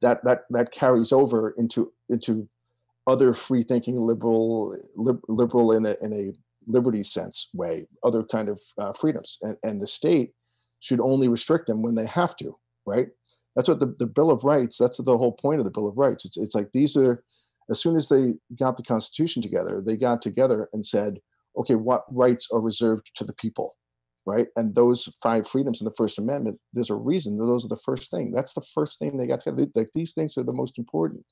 [0.00, 2.48] that, that, that carries over into, into
[3.06, 4.76] other free thinking liberal,
[5.28, 9.38] liberal in a, in a liberty sense way, other kind of uh, freedoms.
[9.42, 10.32] And, and the state
[10.80, 12.54] should only restrict them when they have to
[12.86, 13.08] right?
[13.56, 15.96] That's what the, the Bill of Rights, that's the whole point of the Bill of
[15.96, 16.24] Rights.
[16.24, 17.22] It's, it's like these are,
[17.70, 21.20] as soon as they got the Constitution together, they got together and said,
[21.56, 23.76] okay, what rights are reserved to the people,
[24.26, 24.48] right?
[24.56, 27.80] And those five freedoms in the First Amendment, there's a reason that those are the
[27.84, 28.32] first thing.
[28.32, 29.66] That's the first thing they got together.
[29.74, 31.24] Like these things are the most important.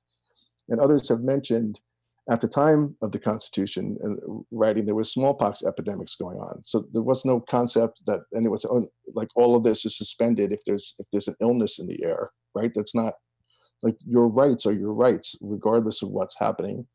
[0.69, 1.81] And others have mentioned
[2.31, 6.62] at the time of the Constitution and writing, there was smallpox epidemics going on.
[6.64, 8.64] So there was no concept that, and it was
[9.14, 12.31] like all of this is suspended if there's if there's an illness in the air,
[12.55, 12.70] right?
[12.75, 13.14] That's not
[13.83, 16.87] like your rights are your rights, regardless of what's happening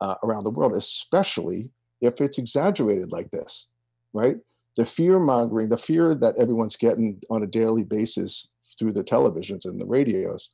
[0.00, 3.66] uh, around the world, especially if it's exaggerated like this,
[4.12, 4.36] right?
[4.76, 8.48] The fear mongering, the fear that everyone's getting on a daily basis
[8.78, 10.50] through the televisions and the radios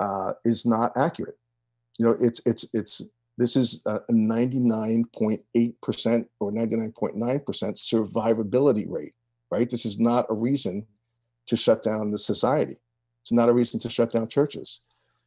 [0.00, 1.36] uh, is not accurate.
[1.98, 3.02] You know, it's it's it's
[3.38, 9.14] this is a 99.8% or 99.9% survivability rate,
[9.52, 9.70] right?
[9.70, 10.84] This is not a reason
[11.46, 12.76] to shut down the society.
[13.22, 14.80] It's not a reason to shut down churches.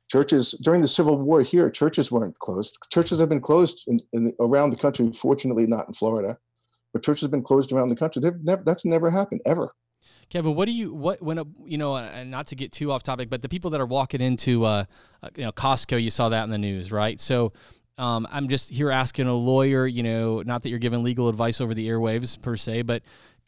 [0.10, 2.78] Churches during the Civil War here, churches weren't closed.
[2.92, 5.10] Churches have been closed in, in around the country.
[5.14, 6.38] Fortunately, not in Florida,
[6.92, 8.22] but churches have been closed around the country.
[8.44, 9.74] Never, that's never happened ever.
[10.30, 13.30] Kevin, what do you what when you know, and not to get too off topic,
[13.30, 14.84] but the people that are walking into uh,
[15.24, 17.20] uh, you know Costco, you saw that in the news, right?
[17.20, 17.54] So
[17.98, 21.62] um, I'm just here asking a lawyer, you know, not that you're giving legal advice
[21.62, 23.04] over the airwaves per se, but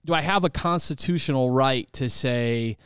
[0.06, 2.78] do I have a constitutional right to say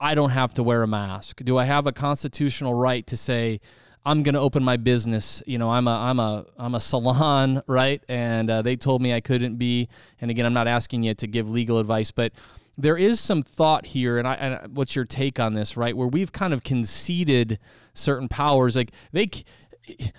[0.00, 1.42] I don't have to wear a mask?
[1.44, 3.60] Do I have a constitutional right to say
[4.04, 5.42] I'm going to open my business?
[5.46, 8.02] You know, I'm a I'm a I'm a salon, right?
[8.08, 9.88] And uh, they told me I couldn't be.
[10.20, 12.32] And again, I'm not asking you to give legal advice, but
[12.80, 15.96] there is some thought here, and, I, and what's your take on this, right?
[15.96, 17.58] Where we've kind of conceded
[17.92, 19.28] certain powers, like they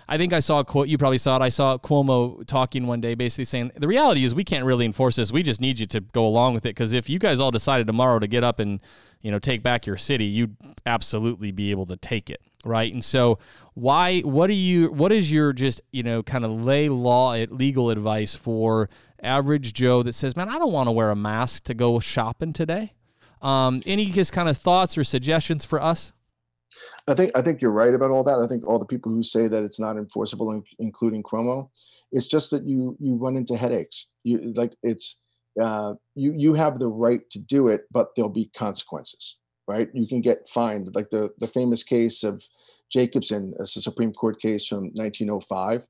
[0.08, 0.88] I think I saw a quote.
[0.88, 1.42] You probably saw it.
[1.42, 5.16] I saw Cuomo talking one day, basically saying the reality is we can't really enforce
[5.16, 5.32] this.
[5.32, 7.88] We just need you to go along with it because if you guys all decided
[7.88, 8.80] tomorrow to get up and
[9.22, 10.56] you know take back your city, you'd
[10.86, 12.92] absolutely be able to take it, right?
[12.92, 13.40] And so,
[13.74, 14.22] why?
[14.22, 14.92] What do you?
[14.92, 18.90] What is your just you know kind of lay law legal advice for
[19.22, 22.54] average Joe that says, man, I don't want to wear a mask to go shopping
[22.54, 22.94] today?
[23.42, 26.14] Um, any just kind of thoughts or suggestions for us?
[27.10, 28.40] I think I think you're right about all that.
[28.40, 31.70] I think all the people who say that it's not enforceable, including Cuomo,
[32.12, 34.08] it's just that you you run into headaches.
[34.24, 35.18] You like it's
[35.60, 39.38] uh, you you have the right to do it, but there'll be consequences,
[39.68, 39.90] right?
[39.94, 42.44] You can get fined, like the the famous case of
[42.92, 45.86] Jacobson, it's a Supreme Court case from 1905.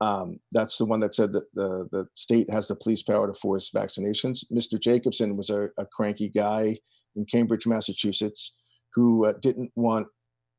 [0.00, 3.38] Um, that's the one that said that the the state has the police power to
[3.40, 4.44] force vaccinations.
[4.52, 4.80] Mr.
[4.80, 6.78] Jacobson was a, a cranky guy
[7.16, 8.56] in Cambridge, Massachusetts,
[8.94, 10.06] who uh, didn't want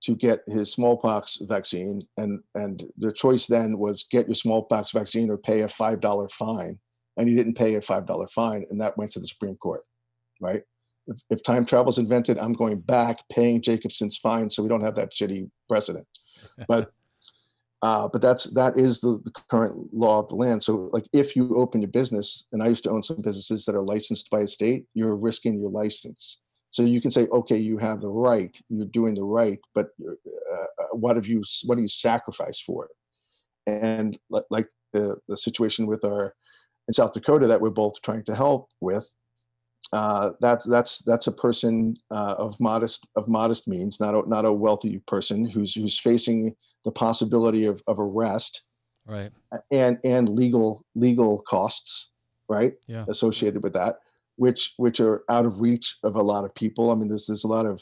[0.03, 5.29] to get his smallpox vaccine, and and the choice then was get your smallpox vaccine
[5.29, 6.77] or pay a five dollar fine,
[7.17, 9.81] and he didn't pay a five dollar fine, and that went to the Supreme Court,
[10.41, 10.63] right?
[11.07, 14.83] If, if time travel is invented, I'm going back paying Jacobson's fine, so we don't
[14.83, 16.07] have that shitty precedent.
[16.67, 16.91] But
[17.81, 20.63] uh, but that's that is the, the current law of the land.
[20.63, 23.75] So like if you open your business, and I used to own some businesses that
[23.75, 26.39] are licensed by a state, you're risking your license
[26.73, 30.11] so you can say, okay, you have the right, you're doing the right, but uh,
[30.63, 32.91] uh what have you, what do you sacrifice for it?
[33.71, 34.17] And
[34.49, 36.33] like the, the situation with our,
[36.87, 39.07] in South Dakota that we're both trying to help with,
[39.91, 44.45] uh, that's that's that's a person uh, of modest of modest means, not a not
[44.45, 46.55] a wealthy person who's who's facing
[46.85, 48.63] the possibility of, of arrest,
[49.05, 49.31] right,
[49.71, 52.07] and and legal legal costs,
[52.49, 53.05] right, yeah.
[53.07, 53.99] associated with that
[54.35, 56.91] which which are out of reach of a lot of people.
[56.91, 57.81] I mean, there's there's a lot of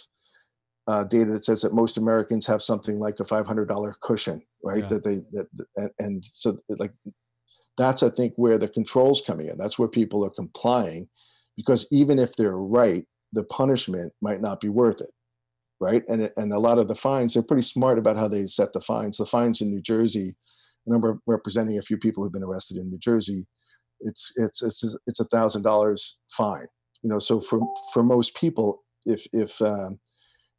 [0.87, 4.81] uh, data that says that most Americans have something like a $500 cushion, right?
[4.81, 4.87] Yeah.
[4.87, 6.91] That they that and, and so like
[7.77, 9.57] that's I think where the controls coming in.
[9.57, 11.07] That's where people are complying,
[11.55, 15.11] because even if they're right, the punishment might not be worth it,
[15.79, 16.03] right?
[16.07, 18.81] And and a lot of the fines, they're pretty smart about how they set the
[18.81, 19.17] fines.
[19.17, 22.89] The fines in New Jersey, I remember representing a few people who've been arrested in
[22.89, 23.47] New Jersey
[24.01, 26.67] it's it's it's it's a thousand dollars fine.
[27.03, 27.59] You know, so for
[27.93, 29.99] for most people, if if um,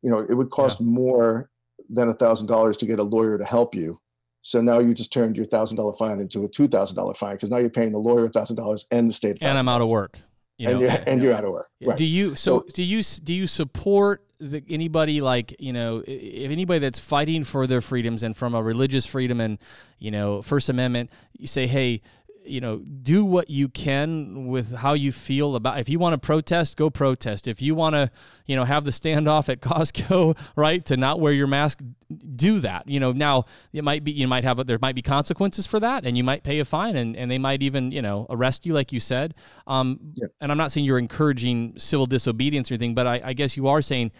[0.03, 0.87] you know, it would cost yeah.
[0.87, 1.51] more
[1.89, 3.99] than a thousand dollars to get a lawyer to help you.
[4.43, 7.37] So now you just turned your thousand dollar fine into a two thousand dollar fine
[7.37, 9.39] because now you're paying the lawyer a thousand dollars and the state.
[9.41, 10.19] And I'm out of work.
[10.59, 11.69] You and, know, you're, and you're out of work.
[11.81, 11.97] Right.
[11.97, 16.51] Do you so, so, do you do you support the, anybody like you know if
[16.51, 19.59] anybody that's fighting for their freedoms and from a religious freedom and
[19.99, 22.03] you know First Amendment, you say, hey,
[22.45, 25.79] you know, do what you can with how you feel about.
[25.79, 27.47] If you want to protest, go protest.
[27.47, 28.11] If you want to,
[28.47, 31.81] you know, have the standoff at Costco, right, to not wear your mask,
[32.37, 32.89] do that.
[32.89, 36.05] You know, now it might be you might have there might be consequences for that,
[36.05, 38.75] and you might pay a fine, and, and they might even you know arrest you,
[38.75, 39.35] like you said.
[39.67, 40.29] Um, yeah.
[40.41, 43.69] And I'm not saying you're encouraging civil disobedience or anything, but I, I guess you
[43.69, 44.13] are saying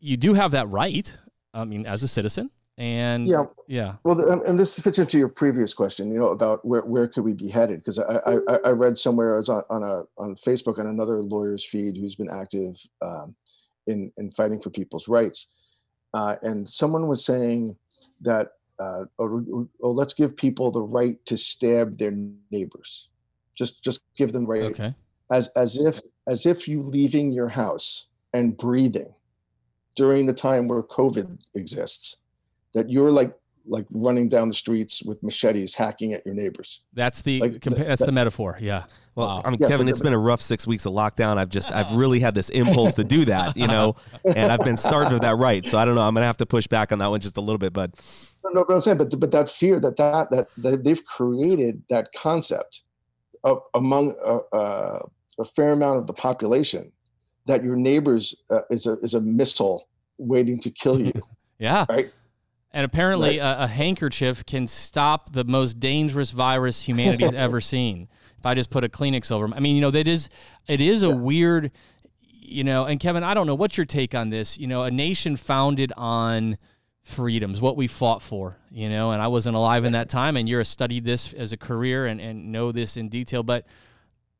[0.00, 1.16] you do have that right.
[1.52, 5.72] I mean, as a citizen, and yeah yeah well and this fits into your previous
[5.72, 8.98] question you know about where, where could we be headed because I, I, I read
[8.98, 12.76] somewhere i was on, on a on facebook on another lawyer's feed who's been active
[13.00, 13.36] um,
[13.86, 15.46] in in fighting for people's rights
[16.14, 17.76] uh, and someone was saying
[18.22, 19.44] that uh, or,
[19.80, 22.12] or, let's give people the right to stab their
[22.50, 23.08] neighbors.
[23.56, 24.62] Just just give them the right.
[24.62, 24.94] Okay.
[25.30, 29.14] As as if as if you leaving your house and breathing
[29.94, 32.16] during the time where COVID exists,
[32.74, 33.34] that you're like
[33.66, 36.80] like running down the streets with machetes hacking at your neighbors.
[36.92, 38.58] That's the like, that's that, the metaphor.
[38.60, 38.84] Yeah.
[39.14, 39.42] Well, wow.
[39.44, 41.38] I mean, yeah, Kevin, it's been a rough six weeks of lockdown.
[41.38, 44.76] I've just I've really had this impulse to do that, you know, and I've been
[44.76, 45.64] starved of that right.
[45.64, 46.02] So I don't know.
[46.02, 47.92] I'm gonna have to push back on that one just a little bit, but
[48.44, 52.08] no, no, I'm saying, but but that fear that that that, that they've created that
[52.14, 52.82] concept
[53.44, 55.00] of, among a, a,
[55.38, 56.90] a, fair amount of the population
[57.46, 61.12] that your neighbors uh, is a is a missile waiting to kill you.
[61.58, 61.86] yeah.
[61.88, 62.10] Right.
[62.74, 63.60] And apparently, right.
[63.60, 68.08] a, a, handkerchief can stop the most dangerous virus humanity's ever seen.
[68.36, 70.28] If I just put a Kleenex over them, I mean, you know, that is
[70.66, 71.14] it is a yeah.
[71.14, 71.70] weird,
[72.20, 72.84] you know.
[72.84, 74.58] And Kevin, I don't know what's your take on this.
[74.58, 76.58] You know, a nation founded on
[77.04, 79.12] freedoms, what we fought for, you know.
[79.12, 82.06] And I wasn't alive in that time, and you're a studied this as a career
[82.06, 83.44] and and know this in detail.
[83.44, 83.68] But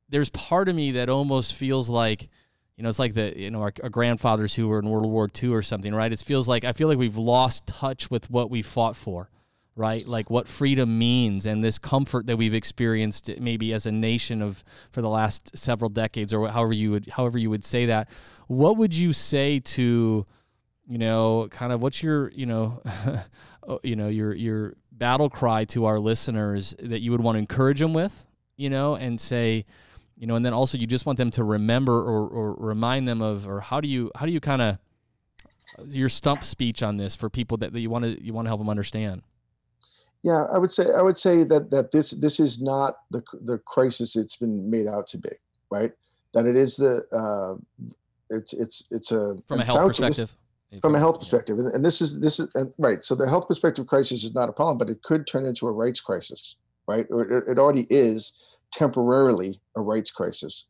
[0.08, 2.28] there's part of me that almost feels like
[2.76, 5.30] you know, it's like the you know our, our, grandfathers who were in World War
[5.42, 6.12] II or something, right?
[6.12, 9.30] It feels like I feel like we've lost touch with what we fought for,
[9.76, 10.04] right?
[10.06, 14.64] Like what freedom means and this comfort that we've experienced maybe as a nation of
[14.90, 18.08] for the last several decades or however you would however you would say that.
[18.48, 20.26] What would you say to,
[20.88, 22.82] you know, kind of what's your you know,
[23.68, 27.40] oh, you know your your battle cry to our listeners that you would want to
[27.40, 29.64] encourage them with, you know, and say
[30.16, 33.20] you know, and then also you just want them to remember or, or remind them
[33.20, 34.78] of, or how do you how do you kind of
[35.88, 38.50] your stump speech on this for people that, that you want to you want to
[38.50, 39.22] help them understand?
[40.22, 43.58] Yeah, I would say I would say that that this this is not the the
[43.58, 45.30] crisis it's been made out to be,
[45.70, 45.92] right?
[46.32, 47.94] That it is the uh,
[48.30, 50.34] it's it's it's a from a health perspective.
[50.70, 52.48] This, from a health perspective, and this is this is
[52.78, 53.04] right.
[53.04, 55.72] So the health perspective crisis is not a problem, but it could turn into a
[55.72, 56.56] rights crisis,
[56.88, 57.06] right?
[57.10, 58.32] Or it, it already is
[58.74, 60.66] temporarily a rights crisis.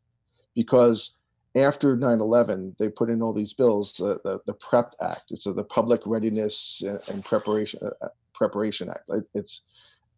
[0.55, 1.17] Because
[1.55, 5.63] after 9-11 they put in all these bills the, the, the prep act it's the
[5.63, 9.09] public readiness and preparation uh, uh, preparation act.
[9.33, 9.61] It's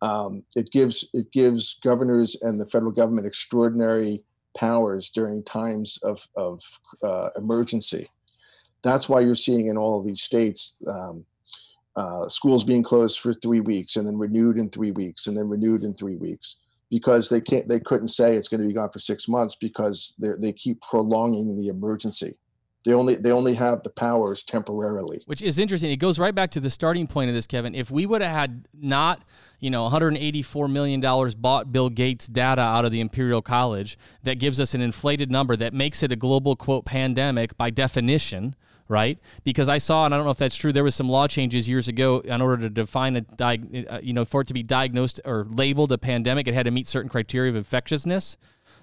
[0.01, 4.23] um, it gives it gives governors and the federal government extraordinary
[4.55, 6.61] powers during times of, of
[7.03, 8.09] uh, emergency.
[8.83, 11.25] That's why you're seeing in all of these states um,
[11.95, 15.49] uh, schools being closed for three weeks and then renewed in three weeks and then
[15.49, 16.57] renewed in three weeks
[16.89, 20.13] because they can't they couldn't say it's going to be gone for six months because
[20.19, 22.37] they they keep prolonging the emergency.
[22.85, 25.21] They only they only have the powers temporarily.
[25.25, 25.91] Which is interesting.
[25.91, 27.75] It goes right back to the starting point of this kevin.
[27.75, 29.23] If we would have had not
[29.59, 34.35] you know 184 million dollars bought bill gates data out of the imperial college that
[34.35, 38.55] gives us an inflated number that makes it a global quote pandemic by definition
[38.87, 39.19] right?
[39.43, 41.67] Because I saw, and I don't know if that's true, there was some law changes
[41.67, 45.19] years ago in order to define a, uh, you know, for it to be diagnosed
[45.25, 48.37] or labeled a pandemic, it had to meet certain criteria of infectiousness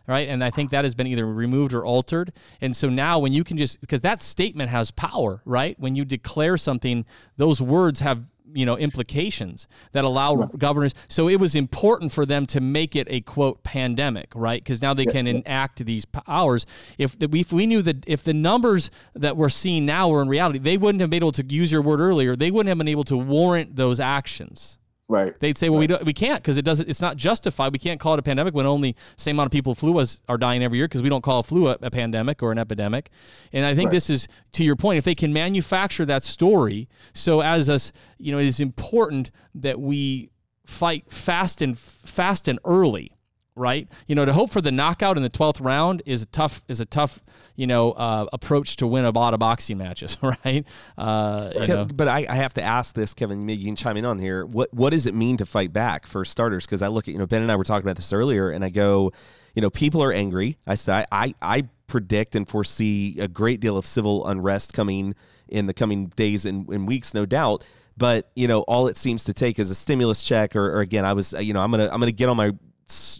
[0.06, 0.28] right?
[0.28, 2.32] And I think that has been either removed or altered.
[2.60, 5.78] And so now, when you can just because that statement has power, right?
[5.78, 11.40] When you declare something, those words have you know implications that allow governors so it
[11.40, 14.62] was important for them to make it a quote pandemic right?
[14.62, 16.66] Because now they yeah, can enact these powers
[16.98, 20.28] if, the, if we knew that if the numbers that we're seeing now were in
[20.28, 22.88] reality they wouldn't have been able to use your word earlier they wouldn't have been
[22.88, 25.38] able to warrant those actions Right.
[25.38, 25.80] They'd say, well, right.
[25.80, 26.88] we don't, we can't because it doesn't.
[26.88, 27.72] It's not justified.
[27.72, 30.38] We can't call it a pandemic when only same amount of people flu was are
[30.38, 33.10] dying every year because we don't call a flu a, a, pandemic or an epidemic.
[33.52, 33.92] And I think right.
[33.92, 34.96] this is to your point.
[34.96, 39.78] If they can manufacture that story, so as us, you know, it is important that
[39.78, 40.30] we
[40.64, 43.13] fight fast and fast and early
[43.56, 43.88] right?
[44.06, 46.80] You know, to hope for the knockout in the twelfth round is a tough is
[46.80, 47.22] a tough
[47.56, 50.64] you know uh, approach to win a lot of boxing matches, right?
[50.98, 53.46] Uh, but I, I, have to ask this, Kevin.
[53.46, 54.44] Maybe you can chime in on here.
[54.44, 56.66] What what does it mean to fight back for starters?
[56.66, 58.64] Because I look at you know Ben and I were talking about this earlier, and
[58.64, 59.12] I go,
[59.54, 60.58] you know, people are angry.
[60.66, 65.14] I say I I predict and foresee a great deal of civil unrest coming
[65.48, 67.62] in the coming days and, and weeks, no doubt
[67.96, 71.04] but you know all it seems to take is a stimulus check or, or, again
[71.04, 72.50] i was you know i'm gonna i'm gonna get on my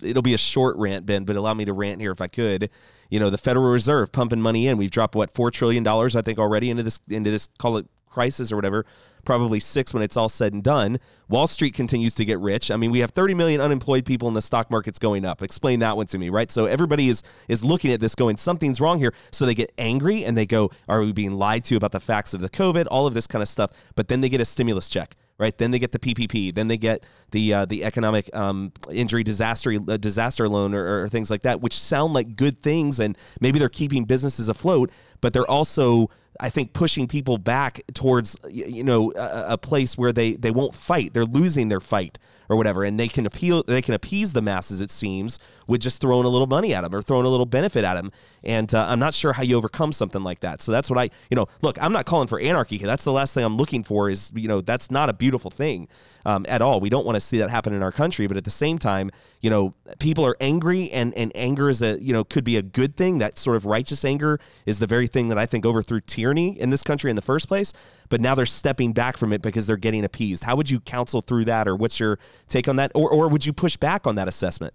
[0.02, 2.70] it'll be a short rant, Ben, but allow me to rant here if I could.
[3.10, 4.78] You know, the Federal Reserve pumping money in.
[4.78, 7.86] We've dropped what four trillion dollars, I think, already into this into this call it
[8.14, 8.86] crisis or whatever.
[9.24, 10.98] Probably six when it's all said and done.
[11.28, 12.70] Wall Street continues to get rich.
[12.70, 15.42] I mean, we have 30 million unemployed people and the stock market's going up.
[15.42, 16.50] Explain that one to me, right?
[16.50, 19.12] So everybody is is looking at this going, something's wrong here.
[19.32, 22.34] So they get angry and they go, Are we being lied to about the facts
[22.34, 22.86] of the COVID?
[22.90, 23.70] All of this kind of stuff.
[23.96, 25.56] But then they get a stimulus check right?
[25.56, 29.72] Then they get the PPP, then they get the uh, the economic um, injury disaster
[29.72, 33.58] uh, disaster loan or, or, things like that, which sound like good things, and maybe
[33.58, 34.90] they're keeping businesses afloat.
[35.20, 36.08] but they're also
[36.40, 40.74] I think pushing people back towards you know a, a, place where they they won't
[40.74, 41.14] fight.
[41.14, 42.18] They're losing their fight
[42.48, 43.62] or whatever, and they can appeal.
[43.62, 44.80] They can appease the masses.
[44.80, 47.84] It seems with just throwing a little money at them or throwing a little benefit
[47.84, 48.12] at them.
[48.42, 50.60] And uh, I'm not sure how you overcome something like that.
[50.60, 51.80] So that's what I you know look.
[51.80, 52.78] I'm not calling for anarchy.
[52.78, 54.10] That's the last thing I'm looking for.
[54.10, 55.88] Is you know that's not a beautiful thing
[56.26, 56.80] um, at all.
[56.80, 58.26] We don't want to see that happen in our country.
[58.26, 59.10] But at the same time,
[59.40, 62.62] you know, people are angry, and and anger is a you know could be a
[62.62, 63.18] good thing.
[63.18, 66.70] That sort of righteous anger is the very thing that I think overthrew tyranny in
[66.70, 67.72] this country in the first place.
[68.08, 70.44] But now they're stepping back from it because they're getting appeased.
[70.44, 72.18] How would you counsel through that, or what's your
[72.48, 74.74] take on that, or or would you push back on that assessment?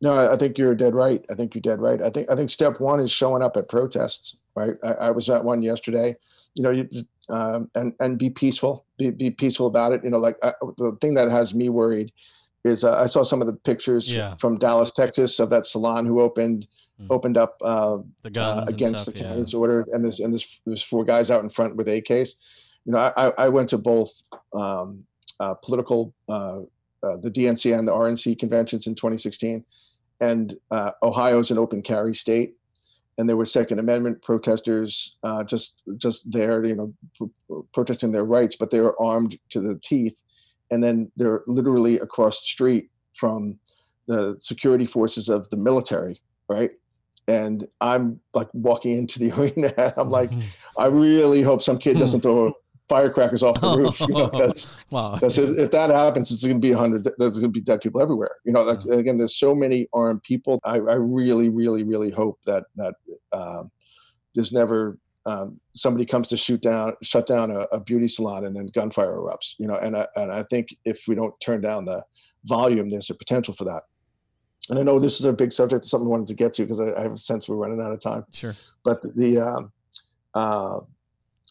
[0.00, 1.24] No, I think you're dead right.
[1.30, 2.02] I think you're dead right.
[2.02, 4.36] I think I think step one is showing up at protests.
[4.54, 4.74] Right.
[4.82, 6.16] I, I was at one yesterday.
[6.54, 6.88] You know, you,
[7.28, 8.84] um, and and be peaceful.
[8.98, 10.02] Be be peaceful about it.
[10.04, 12.12] You know, like I, the thing that has me worried
[12.64, 14.34] is uh, I saw some of the pictures yeah.
[14.36, 16.66] from Dallas, Texas, of that salon who opened.
[17.10, 17.98] Opened up uh,
[18.36, 19.58] uh, against stuff, the yeah.
[19.58, 22.30] order, and this and this there's four guys out in front with AKs.
[22.84, 24.10] You know, I I went to both
[24.54, 25.04] um,
[25.40, 26.60] uh, political uh,
[27.02, 29.64] uh, the DNC and the RNC conventions in 2016,
[30.20, 32.54] and uh Ohio's an open carry state,
[33.18, 37.30] and there were Second Amendment protesters just just there, you know,
[37.72, 40.16] protesting their rights, but they were armed to the teeth
[40.72, 43.58] and then they're literally across the street from
[44.08, 46.70] the security forces of the military, right?
[47.32, 49.72] And I'm like walking into the arena.
[49.76, 50.48] And I'm like, mm-hmm.
[50.78, 52.52] I really hope some kid doesn't throw
[52.88, 54.00] firecrackers off the roof.
[54.00, 55.18] You know, because wow.
[55.22, 57.08] if, if, that happens, it's going to be a hundred.
[57.18, 58.36] There's going to be dead people everywhere.
[58.44, 60.60] You know, like, again, there's so many armed people.
[60.64, 62.94] I, I really, really, really hope that that
[63.32, 63.70] um,
[64.34, 68.56] there's never um, somebody comes to shoot down, shut down a, a, beauty salon, and
[68.56, 69.54] then gunfire erupts.
[69.58, 72.02] You know, and I, and I think if we don't turn down the
[72.44, 73.82] volume, there's a potential for that.
[74.68, 76.80] And I know this is a big subject, something I wanted to get to because
[76.80, 78.24] I, I, have a sense we're running out of time.
[78.32, 78.54] Sure.
[78.84, 79.72] But the um,
[80.34, 80.78] uh,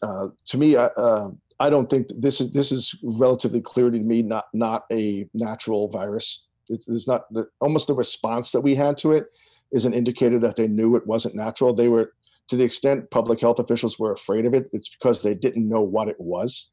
[0.02, 3.98] uh, to me, I, uh, I don't think this is this is relatively clear to
[3.98, 4.22] me.
[4.22, 6.44] Not not a natural virus.
[6.68, 9.26] It's, it's not the, almost the response that we had to it
[9.72, 11.74] is an indicator that they knew it wasn't natural.
[11.74, 12.12] They were
[12.48, 15.80] to the extent public health officials were afraid of it, it's because they didn't know
[15.80, 16.68] what it was,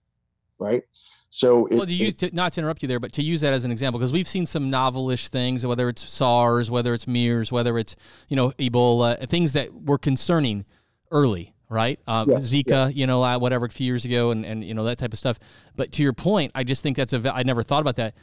[0.57, 0.83] right?
[1.31, 3.53] So, it, well, to use, to, not to interrupt you there, but to use that
[3.53, 7.51] as an example, because we've seen some novelish things, whether it's SARS, whether it's MERS,
[7.51, 7.95] whether it's
[8.29, 10.65] you know Ebola, things that were concerning
[11.11, 11.99] early, right?
[12.07, 14.83] Um, yes, Zika, you know, uh, whatever, a few years ago, and and you know
[14.85, 15.37] that type of stuff.
[15.75, 17.33] But to your point, I just think that's a.
[17.33, 18.15] I never thought about that.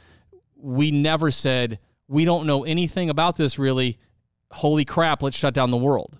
[0.57, 1.79] We never said
[2.09, 3.99] we don't know anything about this really.
[4.51, 5.23] Holy crap!
[5.23, 6.17] Let's shut down the world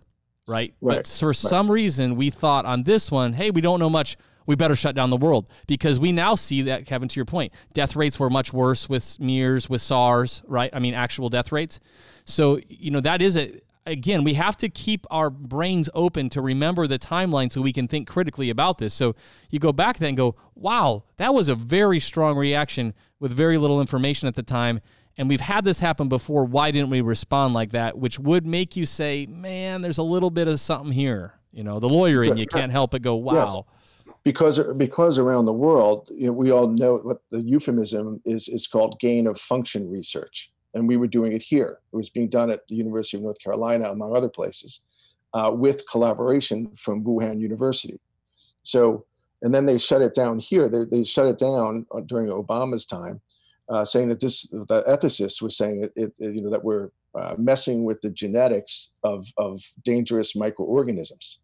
[0.47, 0.73] right?
[0.81, 0.97] right.
[0.97, 1.35] But for right.
[1.35, 4.17] some reason, we thought on this one, hey, we don't know much.
[4.47, 7.53] We better shut down the world because we now see that, Kevin, to your point,
[7.73, 10.71] death rates were much worse with MERS, with SARS, right?
[10.73, 11.79] I mean, actual death rates.
[12.25, 16.41] So, you know, that is a, again, we have to keep our brains open to
[16.41, 18.95] remember the timeline so we can think critically about this.
[18.95, 19.15] So
[19.51, 23.59] you go back then and go, wow, that was a very strong reaction with very
[23.59, 24.81] little information at the time
[25.17, 26.45] and we've had this happen before.
[26.45, 27.97] Why didn't we respond like that?
[27.97, 31.33] Which would make you say, man, there's a little bit of something here.
[31.51, 33.65] You know, the lawyer in you can't help but go, wow.
[33.67, 33.76] Yes.
[34.28, 38.67] Because, because around the world, you know, we all know what the euphemism is, is
[38.67, 40.51] called gain of function research.
[40.73, 41.80] And we were doing it here.
[41.93, 44.82] It was being done at the University of North Carolina, among other places,
[45.34, 47.99] uh, with collaboration from Wuhan University.
[48.63, 49.05] So,
[49.43, 50.67] and then they shut it down here.
[50.67, 53.21] They, they shut it down uh, during Obama's time
[53.69, 57.36] uh, saying that this the ethicist was saying it, it, you know that we're uh,
[57.38, 61.39] messing with the genetics of of dangerous microorganisms,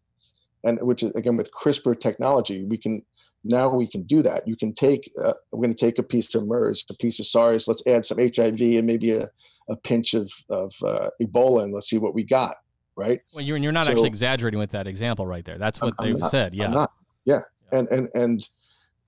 [0.63, 3.03] and which is again with CRISPR technology we can
[3.43, 4.47] now we can do that.
[4.47, 7.25] You can take uh, we're going to take a piece of MERS, a piece of
[7.25, 9.29] SARS, let's add some HIV and maybe a,
[9.69, 12.57] a pinch of of uh, Ebola, and let's see what we got.
[12.95, 13.21] Right.
[13.33, 15.57] Well, you're you're not so, actually exaggerating with that example right there.
[15.57, 16.55] That's what they've said.
[16.55, 16.85] Yeah.
[17.25, 17.41] Yeah.
[17.71, 18.47] And and and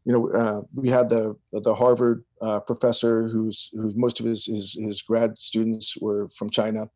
[0.06, 4.46] you know, uh, we had the the Harvard uh, professor who's who's most of his,
[4.46, 6.90] his, his grad students were from China,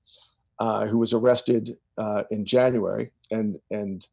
[0.59, 4.05] uh, who was arrested uh, in January, and and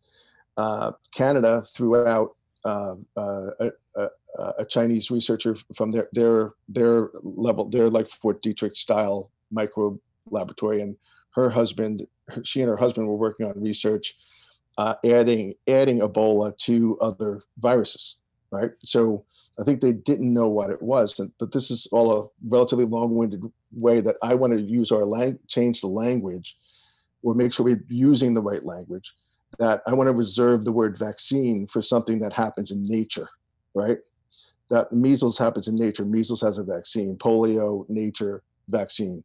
[0.57, 4.09] uh, Canada threw out uh, a, a,
[4.59, 9.99] a, Chinese researcher from their their their level, their like Fort Detrick style micro
[10.31, 10.97] laboratory, and
[11.35, 12.07] her husband,
[12.45, 14.17] she and her husband were working on research,
[14.79, 18.17] adding adding Ebola to other viruses
[18.51, 18.71] right?
[18.85, 19.25] So
[19.59, 23.43] I think they didn't know what it was, but this is all a relatively long-winded
[23.73, 26.57] way that I want to use our lang- change the language,
[27.23, 29.13] or make sure we're using the right language.
[29.59, 33.29] That I want to reserve the word vaccine for something that happens in nature,
[33.75, 33.99] right?
[34.71, 36.05] That measles happens in nature.
[36.05, 37.17] Measles has a vaccine.
[37.17, 39.25] Polio, nature, vaccine.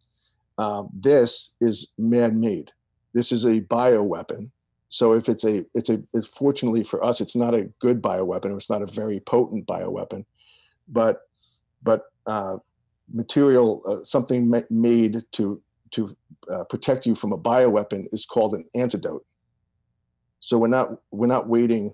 [0.57, 2.71] Um, this is man-made.
[3.13, 4.51] This is a bioweapon
[4.89, 8.55] So if it's a, it's a, it's fortunately for us, it's not a good bioweapon.
[8.57, 10.25] It's not a very potent bioweapon,
[10.89, 11.21] but,
[11.81, 12.57] but uh,
[13.13, 15.61] material, uh, something ma- made to
[15.91, 16.15] to
[16.49, 19.25] uh, protect you from a bioweapon is called an antidote.
[20.41, 21.93] So we're not we're not waiting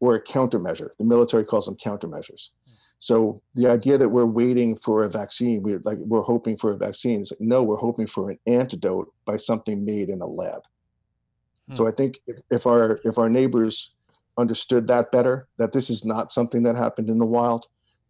[0.00, 0.90] or a countermeasure.
[0.98, 2.50] The military calls them countermeasures.
[2.98, 6.76] So the idea that we're waiting for a vaccine, we're like we're hoping for a
[6.76, 10.62] vaccine is like, no, we're hoping for an antidote by something made in a lab.
[11.68, 11.74] Hmm.
[11.74, 13.90] So I think if, if our if our neighbors
[14.38, 17.66] understood that better, that this is not something that happened in the wild,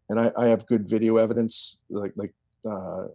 [0.09, 2.32] and I, I have good video evidence, like like
[2.68, 3.07] uh,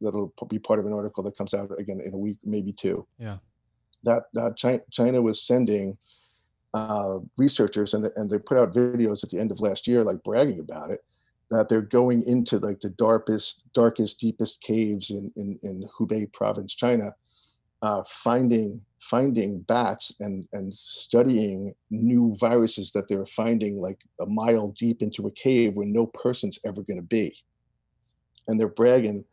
[0.00, 3.06] that'll be part of an article that comes out again in a week, maybe two.
[3.18, 3.38] Yeah,
[4.06, 5.98] that that China, was sending
[6.72, 10.22] uh, researchers, and and they put out videos at the end of last year, like
[10.24, 11.04] bragging about it,
[11.50, 16.74] that they're going into like the darkest, darkest, deepest caves in in, in Hubei province,
[16.74, 17.14] China,
[17.82, 18.80] uh, finding
[19.10, 25.26] finding bats and and studying new viruses that they're finding like a mile deep into
[25.26, 27.36] a cave where no person's ever going to be,
[28.48, 29.24] and they're bragging.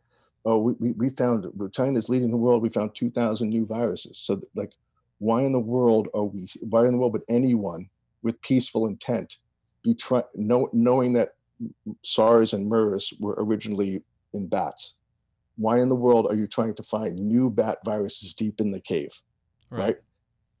[0.44, 2.62] Oh, we, we, we found China's leading the world.
[2.62, 4.20] We found 2,000 new viruses.
[4.22, 4.72] So, like,
[5.18, 6.48] why in the world are we?
[6.68, 7.88] Why in the world would anyone
[8.22, 9.36] with peaceful intent
[9.82, 11.34] be trying, know, knowing that
[12.02, 14.94] SARS and MERS were originally in bats.
[15.56, 18.80] Why in the world are you trying to find new bat viruses deep in the
[18.80, 19.12] cave?
[19.70, 19.78] Right.
[19.78, 19.96] right?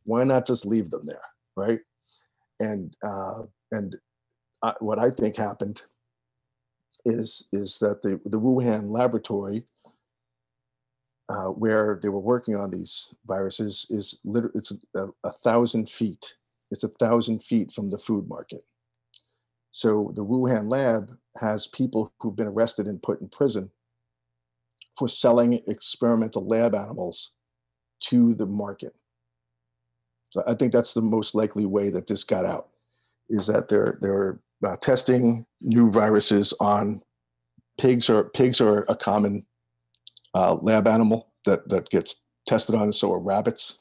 [0.04, 1.20] Why not just leave them there?
[1.56, 1.80] Right.
[2.60, 3.96] And uh, and
[4.62, 5.82] uh, what I think happened
[7.04, 9.64] is is that the the Wuhan laboratory
[11.28, 16.34] uh, where they were working on these viruses is literally it's a, a thousand feet.
[16.70, 18.62] It's a thousand feet from the food market.
[19.70, 21.10] So the Wuhan lab
[21.40, 23.70] has people who've been arrested and put in prison
[24.98, 27.32] for selling experimental lab animals
[28.00, 28.94] to the market.
[30.30, 32.68] So I think that's the most likely way that this got out,
[33.28, 37.02] is that they're they're uh, testing new viruses on
[37.80, 38.10] pigs.
[38.10, 39.44] Or pigs are a common
[40.34, 42.16] uh, lab animal that that gets
[42.46, 42.92] tested on.
[42.92, 43.78] So are rabbits.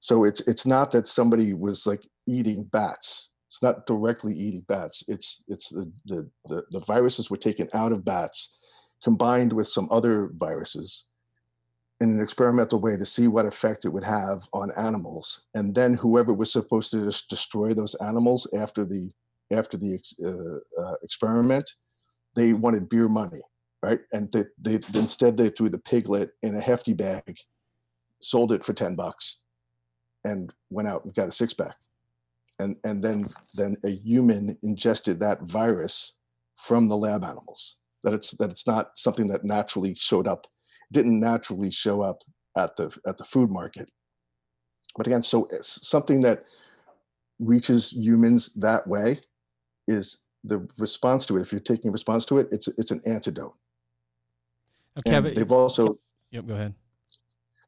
[0.00, 5.02] So it's it's not that somebody was like eating bats it's not directly eating bats.
[5.08, 8.50] It's it's the, the the the viruses were taken out of bats,
[9.02, 11.04] combined with some other viruses,
[12.00, 15.40] in an experimental way to see what effect it would have on animals.
[15.54, 19.10] And then whoever was supposed to just destroy those animals after the
[19.50, 21.68] after the uh, uh, experiment,
[22.36, 23.40] they wanted beer money,
[23.82, 24.00] right?
[24.12, 27.38] And they, they instead they threw the piglet in a hefty bag,
[28.20, 29.38] sold it for ten bucks,
[30.24, 31.76] and went out and got a six pack.
[32.58, 36.14] And and then then a human ingested that virus
[36.56, 40.46] from the lab animals that it's that it's not something that naturally showed up
[40.92, 42.18] didn't naturally show up
[42.56, 43.90] at the at the food market.
[44.96, 46.44] But again so it's something that
[47.38, 49.20] reaches humans that way
[49.86, 51.42] is the response to it.
[51.42, 53.56] If you're taking a response to it it's it's an antidote
[54.98, 55.98] okay and they've also
[56.30, 56.74] yep go ahead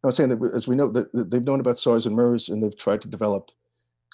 [0.02, 2.62] I was saying that as we know that they've known about SARS and MERS and
[2.62, 3.50] they've tried to develop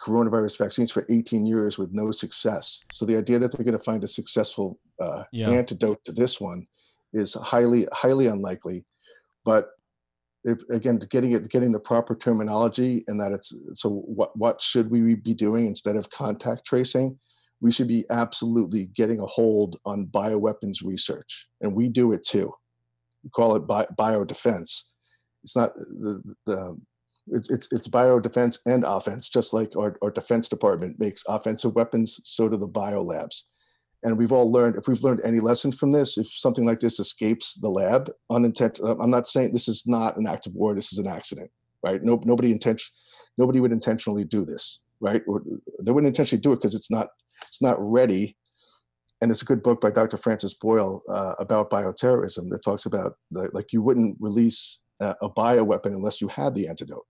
[0.04, 2.82] coronavirus vaccines for 18 years with no success.
[2.92, 5.48] So the idea that they're going to find a successful uh, yeah.
[5.50, 6.66] antidote to this one
[7.12, 8.84] is highly highly unlikely.
[9.44, 9.68] But
[10.44, 14.90] if, again, getting it getting the proper terminology and that it's so what what should
[14.90, 17.18] we be doing instead of contact tracing?
[17.60, 22.52] We should be absolutely getting a hold on bioweapons research, and we do it too.
[23.34, 24.82] Call it bi- biodefense.
[25.42, 26.76] It's not the, the
[27.28, 31.74] it's, it's, it's bio defense and offense, just like our, our defense department makes offensive
[31.74, 33.44] weapons, so do the bio labs.
[34.02, 37.00] And we've all learned, if we've learned any lesson from this, if something like this
[37.00, 40.74] escapes the lab, unintent, uh, I'm not saying this is not an act of war,
[40.74, 41.50] this is an accident,
[41.82, 42.02] right?
[42.02, 42.92] No, nobody intention,
[43.38, 45.22] nobody would intentionally do this, right?
[45.26, 45.42] Or
[45.80, 47.08] they wouldn't intentionally do it because it's not,
[47.48, 48.36] it's not ready.
[49.20, 50.18] And it's a good book by Dr.
[50.18, 55.28] Francis Boyle uh, about bioterrorism that talks about the, like you wouldn't release uh, a
[55.30, 57.06] bioweapon unless you had the antidote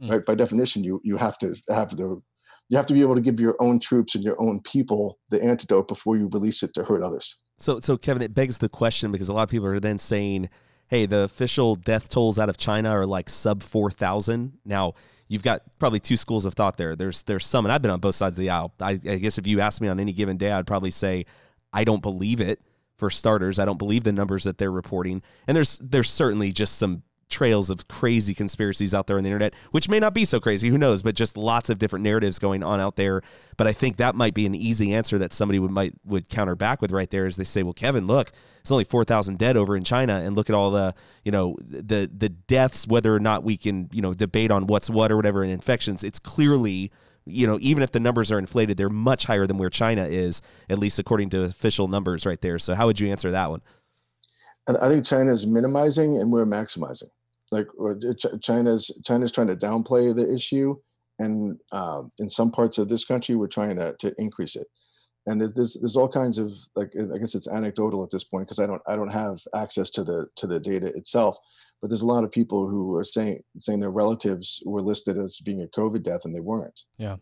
[0.00, 0.10] mm.
[0.10, 0.24] right?
[0.24, 2.20] By definition, you you have to have the
[2.68, 5.42] you have to be able to give your own troops and your own people the
[5.42, 7.36] antidote before you release it to hurt others.
[7.58, 10.50] So, so Kevin, it begs the question because a lot of people are then saying,
[10.88, 14.58] "Hey, the official death tolls out of China are like sub four thousand.
[14.64, 14.94] Now,
[15.28, 16.96] you've got probably two schools of thought there.
[16.96, 18.72] There's there's some, and I've been on both sides of the aisle.
[18.80, 21.26] I, I guess if you ask me on any given day, I'd probably say
[21.72, 22.60] I don't believe it.
[22.96, 26.78] For starters, I don't believe the numbers that they're reporting, and there's there's certainly just
[26.78, 30.38] some trails of crazy conspiracies out there on the internet, which may not be so
[30.38, 33.22] crazy, who knows, but just lots of different narratives going on out there.
[33.56, 36.54] But I think that might be an easy answer that somebody would might would counter
[36.54, 39.76] back with right there is they say, well, Kevin, look, it's only 4,000 dead over
[39.76, 43.42] in China and look at all the, you know, the the deaths whether or not
[43.42, 46.04] we can, you know, debate on what's what or whatever in infections.
[46.04, 46.90] It's clearly
[47.28, 50.40] you know, even if the numbers are inflated, they're much higher than where China is,
[50.70, 52.58] at least according to official numbers right there.
[52.60, 53.62] So how would you answer that one?
[54.68, 57.10] I think China is minimizing and we're maximizing.
[57.52, 57.66] Like
[58.42, 60.76] China's China's trying to downplay the issue,
[61.18, 64.66] and uh, in some parts of this country, we're trying to, to increase it.
[65.26, 68.58] And there's there's all kinds of like I guess it's anecdotal at this point because
[68.58, 71.36] I don't I don't have access to the to the data itself.
[71.80, 75.38] But there's a lot of people who are saying saying their relatives were listed as
[75.38, 76.80] being a COVID death and they weren't.
[76.98, 77.16] Yeah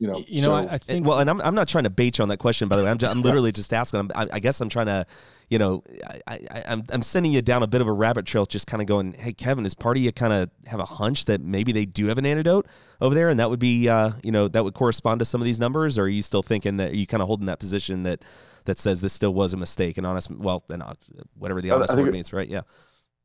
[0.00, 1.06] you know, you know, so, I, I, think.
[1.06, 2.90] Well, and I'm, I'm not trying to bait you on that question, by the way.
[2.90, 4.00] I'm, just, I'm literally just asking.
[4.00, 5.04] I'm, I, I guess I'm trying to,
[5.50, 5.84] you know,
[6.26, 8.80] I, I, I'm, I'm sending you down a bit of a rabbit trail, just kind
[8.80, 11.70] of going, hey, Kevin, is part of you kind of have a hunch that maybe
[11.70, 12.66] they do have an antidote
[13.02, 15.44] over there, and that would be, uh, you know, that would correspond to some of
[15.44, 18.04] these numbers, or are you still thinking that are you kind of holding that position
[18.04, 18.24] that
[18.64, 20.94] that says this still was a mistake and honest, well, and uh,
[21.34, 22.48] whatever the honest word it, means, right?
[22.48, 22.62] Yeah.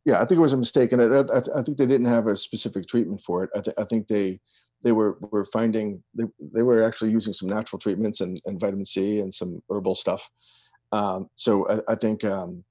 [0.03, 2.27] Yeah, I think it was a mistake, and I, I, I think they didn't have
[2.27, 3.49] a specific treatment for it.
[3.55, 4.39] I, th- I think they
[4.85, 6.23] they were were finding they,
[6.53, 10.21] they were actually using some natural treatments and, and vitamin C and some herbal stuff.
[10.91, 12.63] Um, so I, I think, um,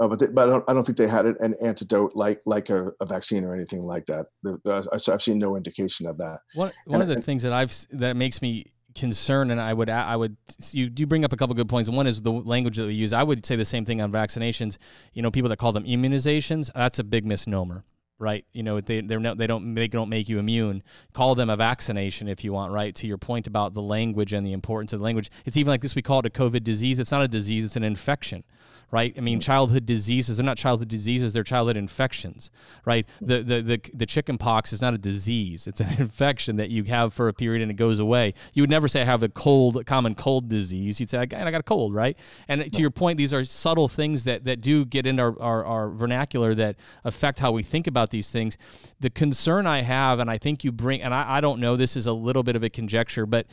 [0.00, 2.68] uh, but they, but I don't, I don't think they had an antidote like like
[2.68, 4.26] a, a vaccine or anything like that.
[4.66, 6.40] I, have seen no indication of that.
[6.54, 9.72] One one and, of the and, things that I've that makes me concerned, and I
[9.72, 10.36] would I would
[10.72, 11.88] you you bring up a couple good points.
[11.88, 13.12] One is the language that we use.
[13.12, 14.78] I would say the same thing on vaccinations.
[15.12, 17.84] You know, people that call them immunizations, that's a big misnomer
[18.20, 18.44] right?
[18.52, 20.82] You know, they they're they don't they don't make you immune.
[21.12, 22.94] Call them a vaccination if you want, right?
[22.96, 25.80] To your point about the language and the importance of the language, it's even like
[25.80, 25.94] this.
[25.94, 26.98] We call it a COVID disease.
[26.98, 28.44] It's not a disease; it's an infection
[28.90, 29.14] right?
[29.16, 29.42] I mean, mm.
[29.42, 32.50] childhood diseases, they're not childhood diseases, they're childhood infections,
[32.84, 33.06] right?
[33.20, 36.84] The, the, the, the chicken pox is not a disease, it's an infection that you
[36.84, 38.34] have for a period and it goes away.
[38.52, 41.00] You would never say I have a cold, common cold disease.
[41.00, 42.18] You'd say, I got, I got a cold, right?
[42.48, 45.64] And to your point, these are subtle things that, that do get into our, our,
[45.64, 48.58] our vernacular that affect how we think about these things.
[48.98, 51.96] The concern I have, and I think you bring, and I, I don't know, this
[51.96, 53.46] is a little bit of a conjecture, but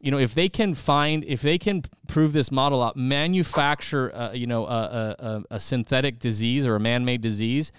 [0.00, 4.32] you know, if they can find, if they can prove this model out, manufacture, uh,
[4.32, 7.70] you know, a, a, a synthetic disease or a man-made disease,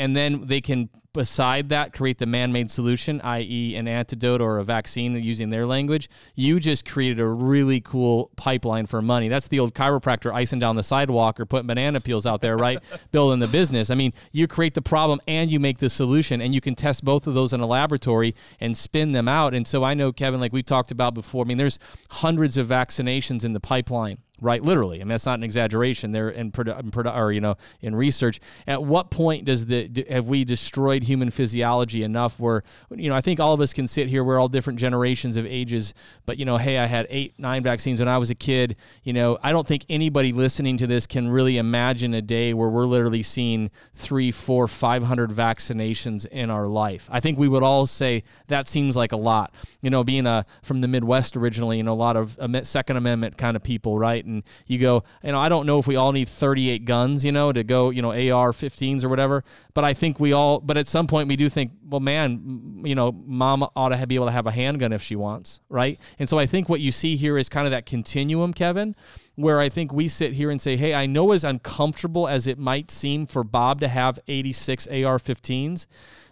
[0.00, 4.64] and then they can beside that create the man-made solution i.e an antidote or a
[4.64, 6.08] vaccine using their language.
[6.34, 9.28] You just created a really cool pipeline for money.
[9.28, 12.78] That's the old chiropractor icing down the sidewalk or putting banana peels out there right?
[13.12, 13.90] Building the business.
[13.90, 17.04] I mean you create the problem and you make the solution and you can test
[17.04, 19.52] both of those in a laboratory and spin them out.
[19.52, 21.78] And so i know kevin like we talked about before i mean there's
[22.10, 24.62] hundreds of vaccinations in the pipeline right?
[24.62, 26.10] Literally, I mean that's not an exaggeration.
[26.10, 28.40] there in, produ- or you know in research.
[28.66, 33.20] At what point does the have we destroyed human physiology enough where you know I
[33.20, 34.24] think all of us can sit here.
[34.24, 35.94] We're all different generations of ages,
[36.26, 38.76] but you know, hey, I had eight, nine vaccines when I was a kid.
[39.02, 42.68] You know, I don't think anybody listening to this can really imagine a day where
[42.68, 47.08] we're literally seeing three, four, five hundred vaccinations in our life.
[47.10, 49.54] I think we would all say that seems like a lot.
[49.80, 52.96] You know, being a from the Midwest originally, you know, a lot of uh, Second
[52.96, 54.24] Amendment kind of people, right?
[54.30, 57.32] And you go, you know, I don't know if we all need 38 guns, you
[57.32, 60.88] know, to go, you know, AR-15s or whatever, but I think we all, but at
[60.88, 64.32] some point we do think, well, man, you know, mom ought to be able to
[64.32, 65.98] have a handgun if she wants, right?
[66.18, 68.94] And so I think what you see here is kind of that continuum, Kevin,
[69.34, 72.58] where I think we sit here and say, hey, I know as uncomfortable as it
[72.58, 75.86] might seem for Bob to have 86 AR-15s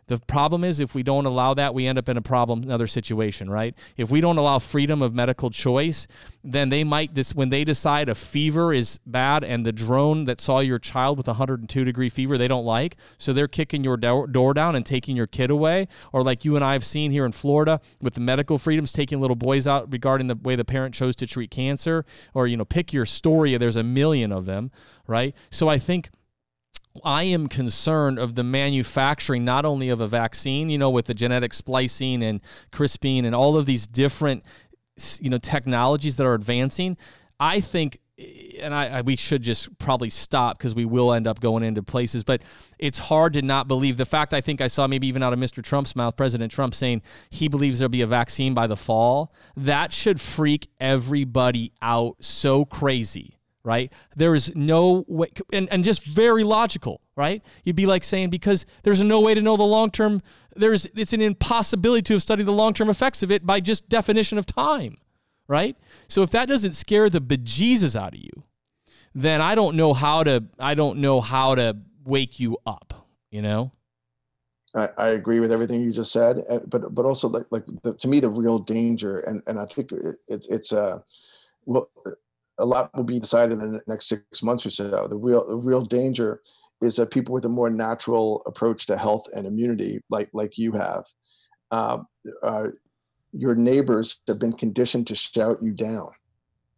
[0.08, 2.86] the problem is if we don't allow that, we end up in a problem, another
[2.86, 3.74] situation, right?
[3.96, 6.06] If we don't allow freedom of medical choice,
[6.42, 10.40] then they might, dis- when they decide a fever is bad and the drone that
[10.40, 14.26] saw your child with 102 degree fever they don't like, so they're kicking your do-
[14.26, 17.26] door down and taking your kid away, or like you and I have seen here
[17.26, 20.94] in Florida with the medical freedoms, taking little boys out regarding the way the parent
[20.94, 24.70] chose to treat cancer, or, you know, pick your story, there's a million of them,
[25.06, 25.34] right?
[25.50, 26.10] So I think
[27.04, 31.14] I am concerned of the manufacturing not only of a vaccine, you know, with the
[31.14, 32.40] genetic splicing and
[32.72, 34.44] CRISPR and all of these different,
[35.20, 36.96] you know, technologies that are advancing.
[37.40, 38.00] I think,
[38.60, 41.82] and I, I we should just probably stop because we will end up going into
[41.82, 42.24] places.
[42.24, 42.42] But
[42.78, 44.34] it's hard to not believe the fact.
[44.34, 45.62] I think I saw maybe even out of Mr.
[45.62, 49.32] Trump's mouth, President Trump saying he believes there'll be a vaccine by the fall.
[49.56, 53.37] That should freak everybody out so crazy
[53.68, 53.92] right?
[54.16, 57.42] There is no way, and, and just very logical, right?
[57.64, 60.22] You'd be like saying, because there's no way to know the long term,
[60.56, 63.86] there's it's an impossibility to have studied the long term effects of it by just
[63.90, 64.96] definition of time,
[65.48, 65.76] right?
[66.08, 68.44] So if that doesn't scare the bejesus out of you,
[69.14, 73.42] then I don't know how to, I don't know how to wake you up, you
[73.42, 73.72] know?
[74.74, 78.08] I, I, agree with everything you just said, but but also like like the, to
[78.08, 79.90] me the real danger, and and I think
[80.26, 80.98] it's it's a uh,
[81.64, 81.90] well
[82.58, 85.06] a lot will be decided in the next six months or so.
[85.08, 86.40] The real the real danger
[86.80, 90.72] is that people with a more natural approach to health and immunity, like like you
[90.72, 91.04] have,
[91.70, 91.98] uh,
[92.42, 92.68] uh,
[93.32, 96.10] your neighbors have been conditioned to shout you down,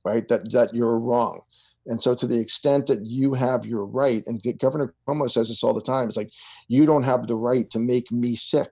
[0.05, 0.27] right?
[0.29, 1.43] That that you're wrong.
[1.87, 5.65] And so, to the extent that you have your right, and Governor Cuomo says this
[5.65, 6.31] all the time, it's like
[6.69, 8.71] you don't have the right to make me sick.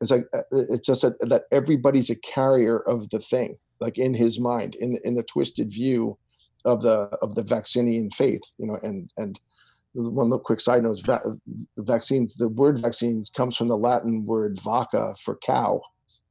[0.00, 4.12] It's like uh, it's just that, that everybody's a carrier of the thing, like in
[4.12, 6.18] his mind, in in the twisted view
[6.64, 8.78] of the of the Vaccinian faith, you know.
[8.82, 9.38] And and
[9.94, 11.22] one little quick side note: va-
[11.78, 12.36] vaccines.
[12.36, 15.80] The word vaccines comes from the Latin word "vacca" for cow,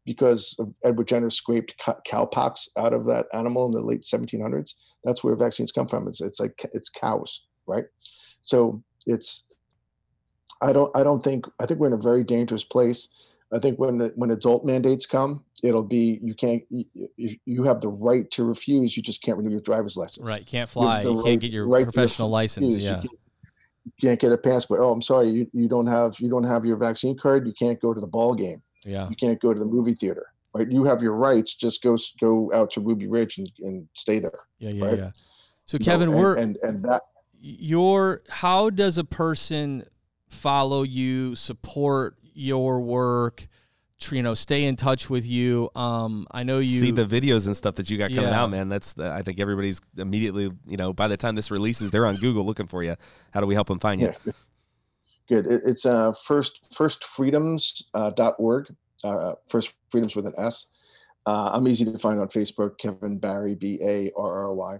[0.05, 1.75] because Edward Jenner scraped
[2.07, 4.73] cowpox out of that animal in the late 1700s.
[5.03, 6.07] That's where vaccines come from.
[6.07, 7.85] It's it's like it's cows, right?
[8.41, 9.43] So it's
[10.61, 13.07] I don't I don't think I think we're in a very dangerous place.
[13.55, 17.81] I think when the, when adult mandates come, it'll be you can't you, you have
[17.81, 18.97] the right to refuse.
[18.97, 20.27] You just can't renew your driver's license.
[20.27, 21.01] Right, you can't fly.
[21.01, 22.77] You, you right, can't get your right professional license.
[22.77, 23.01] Yeah.
[23.01, 24.79] You can't, get a passport.
[24.81, 27.45] Oh, I'm sorry, you, you don't have you don't have your vaccine card.
[27.45, 29.09] You can't go to the ball game yeah.
[29.09, 30.69] You can't go to the movie theater, right?
[30.69, 31.53] You have your rights.
[31.55, 34.31] Just go go out to Ruby Ridge and, and stay there.
[34.59, 34.97] Yeah, yeah, right?
[34.97, 35.11] yeah.
[35.65, 37.01] So Kevin, and, we're and and that
[37.41, 39.85] your how does a person
[40.29, 43.47] follow you, support your work?
[44.11, 47.55] you know stay in touch with you um i know you see the videos and
[47.55, 48.43] stuff that you got coming yeah.
[48.43, 51.91] out man that's the, i think everybody's immediately you know by the time this releases
[51.91, 52.95] they're on google looking for you
[53.31, 54.33] how do we help them find you yeah.
[55.27, 55.47] Good.
[55.47, 58.19] It, it's uh, first firstfreedoms.org.
[58.19, 60.67] Uh, .org, uh, first freedoms with an S.
[61.25, 62.77] Uh, I'm easy to find on Facebook.
[62.77, 64.77] Kevin Barry B A R R Y,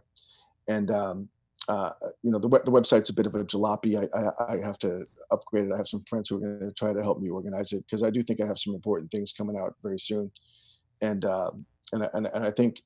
[0.68, 1.30] and um,
[1.68, 1.92] uh,
[2.22, 3.98] you know the the website's a bit of a jalopy.
[3.98, 5.72] I, I, I have to upgrade it.
[5.74, 8.04] I have some friends who are going to try to help me organize it because
[8.04, 10.32] I do think I have some important things coming out very soon,
[11.02, 12.78] and um, and and and I think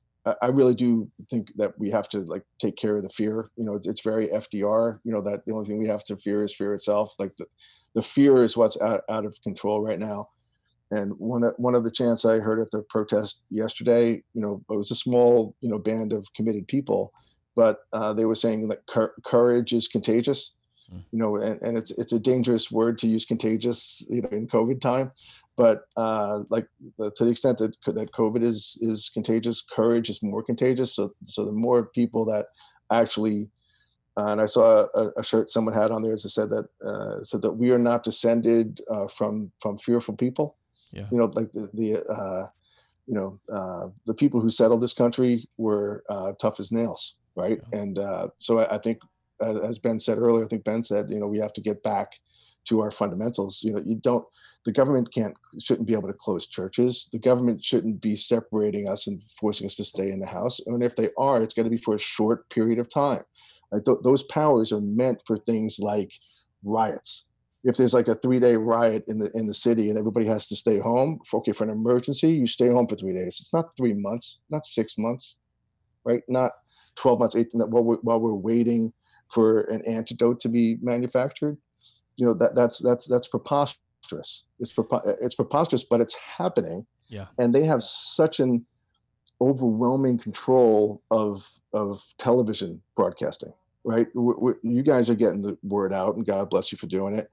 [0.42, 3.50] I really do think that we have to like take care of the fear.
[3.56, 4.98] You know, it's, it's very FDR.
[5.04, 7.14] You know that the only thing we have to fear is fear itself.
[7.18, 7.46] Like the,
[7.94, 10.28] the fear is what's out, out of control right now.
[10.90, 14.76] And one one of the chants I heard at the protest yesterday, you know, it
[14.76, 17.12] was a small, you know, band of committed people,
[17.56, 20.52] but uh, they were saying that cur- courage is contagious.
[20.92, 21.04] Mm.
[21.12, 24.48] You know, and, and it's it's a dangerous word to use contagious, you know, in
[24.48, 25.12] COVID time
[25.60, 30.22] but uh, like the, to the extent that that COVID is is contagious, courage is
[30.22, 30.94] more contagious.
[30.96, 32.46] So so the more people that
[32.90, 33.50] actually,
[34.16, 37.22] uh, and I saw a, a, shirt someone had on there that said that uh,
[37.24, 40.56] said that we are not descended uh, from from fearful people.
[40.92, 41.08] Yeah.
[41.12, 42.46] You know, like the the uh,
[43.06, 46.02] you know uh, the people who settled this country were
[46.40, 47.58] tough as nails, right?
[47.72, 47.78] Yeah.
[47.80, 48.98] And uh, so I, I think,
[49.42, 51.82] uh, as Ben said earlier, I think Ben said, you know, we have to get
[51.82, 52.12] back
[52.68, 53.60] to our fundamentals.
[53.62, 54.24] You know, you don't
[54.64, 57.08] the government can't shouldn't be able to close churches.
[57.12, 60.60] The government shouldn't be separating us and forcing us to stay in the house.
[60.66, 63.22] And if they are, it's got to be for a short period of time.
[63.72, 66.12] Like th- those powers are meant for things like
[66.64, 67.24] riots.
[67.62, 70.56] If there's like a three-day riot in the in the city and everybody has to
[70.56, 73.38] stay home, for, okay, for an emergency, you stay home for three days.
[73.40, 75.36] It's not three months, not six months,
[76.04, 76.22] right?
[76.28, 76.52] Not
[76.96, 77.60] twelve months, eighteen.
[77.60, 78.92] While we're, while we're waiting
[79.32, 81.56] for an antidote to be manufactured,
[82.16, 84.44] you know that that's that's that's preposterous.
[84.58, 84.74] It's
[85.20, 86.86] it's preposterous, but it's happening.
[87.06, 87.26] Yeah.
[87.38, 88.64] And they have such an
[89.40, 93.52] overwhelming control of of television broadcasting,
[93.84, 94.06] right?
[94.14, 97.14] We, we, you guys are getting the word out, and God bless you for doing
[97.14, 97.28] it.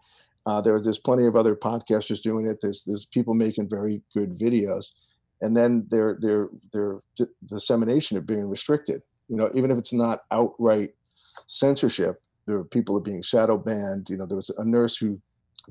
[0.45, 2.59] Uh, there, there's plenty of other podcasters doing it.
[2.61, 4.91] There's there's people making very good videos,
[5.41, 6.99] and then their their their
[7.45, 9.01] dissemination of being restricted.
[9.27, 10.91] You know, even if it's not outright
[11.47, 14.09] censorship, there are people are being shadow banned.
[14.09, 15.19] You know, there was a nurse who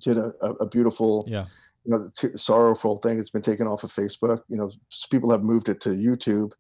[0.01, 1.47] did a, a beautiful, yeah,
[1.85, 3.19] you know, t- sorrowful thing.
[3.19, 4.43] It's been taken off of Facebook.
[4.49, 4.71] You know,
[5.11, 6.53] people have moved it to YouTube.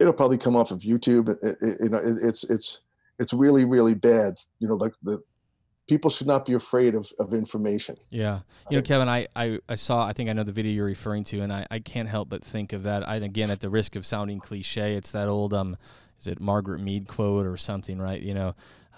[0.00, 1.28] It'll probably come off of YouTube.
[1.80, 2.80] You know, it, it's it's
[3.18, 4.34] it's really really bad.
[4.60, 5.22] You know, like the
[5.88, 7.96] people should not be afraid of, of information.
[8.08, 8.40] Yeah.
[8.70, 11.24] You know, Kevin, I, I, I saw, I think I know the video you're referring
[11.24, 13.06] to, and I, I can't help but think of that.
[13.06, 15.76] I, again, at the risk of sounding cliche, it's that old, um,
[16.22, 18.22] is it Margaret Mead quote or something, right?
[18.22, 18.54] You know,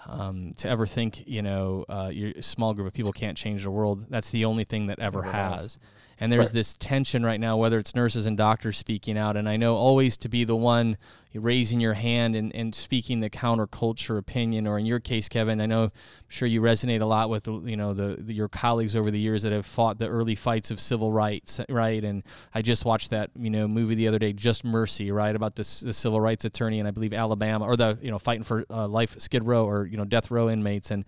[0.07, 3.71] um, to ever think, you know, uh, your small group of people can't change the
[3.71, 4.05] world.
[4.09, 5.61] That's the only thing that ever has.
[5.61, 5.79] has.
[6.19, 6.53] And there's right.
[6.53, 9.35] this tension right now, whether it's nurses and doctors speaking out.
[9.35, 10.97] And I know always to be the one,
[11.33, 15.65] raising your hand and, and speaking the counterculture opinion, or in your case, Kevin, I
[15.65, 15.91] know I'm
[16.27, 19.43] sure you resonate a lot with you know the, the, your colleagues over the years
[19.43, 22.03] that have fought the early fights of civil rights, right?
[22.03, 22.23] And
[22.53, 25.81] I just watched that you know movie the other day, Just Mercy, right, about this
[25.81, 28.87] the civil rights attorney and I believe Alabama, or the you know fighting for uh,
[28.87, 31.05] life Skid Row or you know death row inmates, and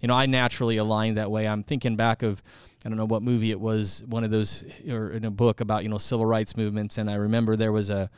[0.00, 1.48] you know I naturally align that way.
[1.48, 2.42] I'm thinking back of
[2.84, 5.82] I don't know what movie it was, one of those, or in a book about
[5.82, 8.08] you know civil rights movements, and I remember there was a,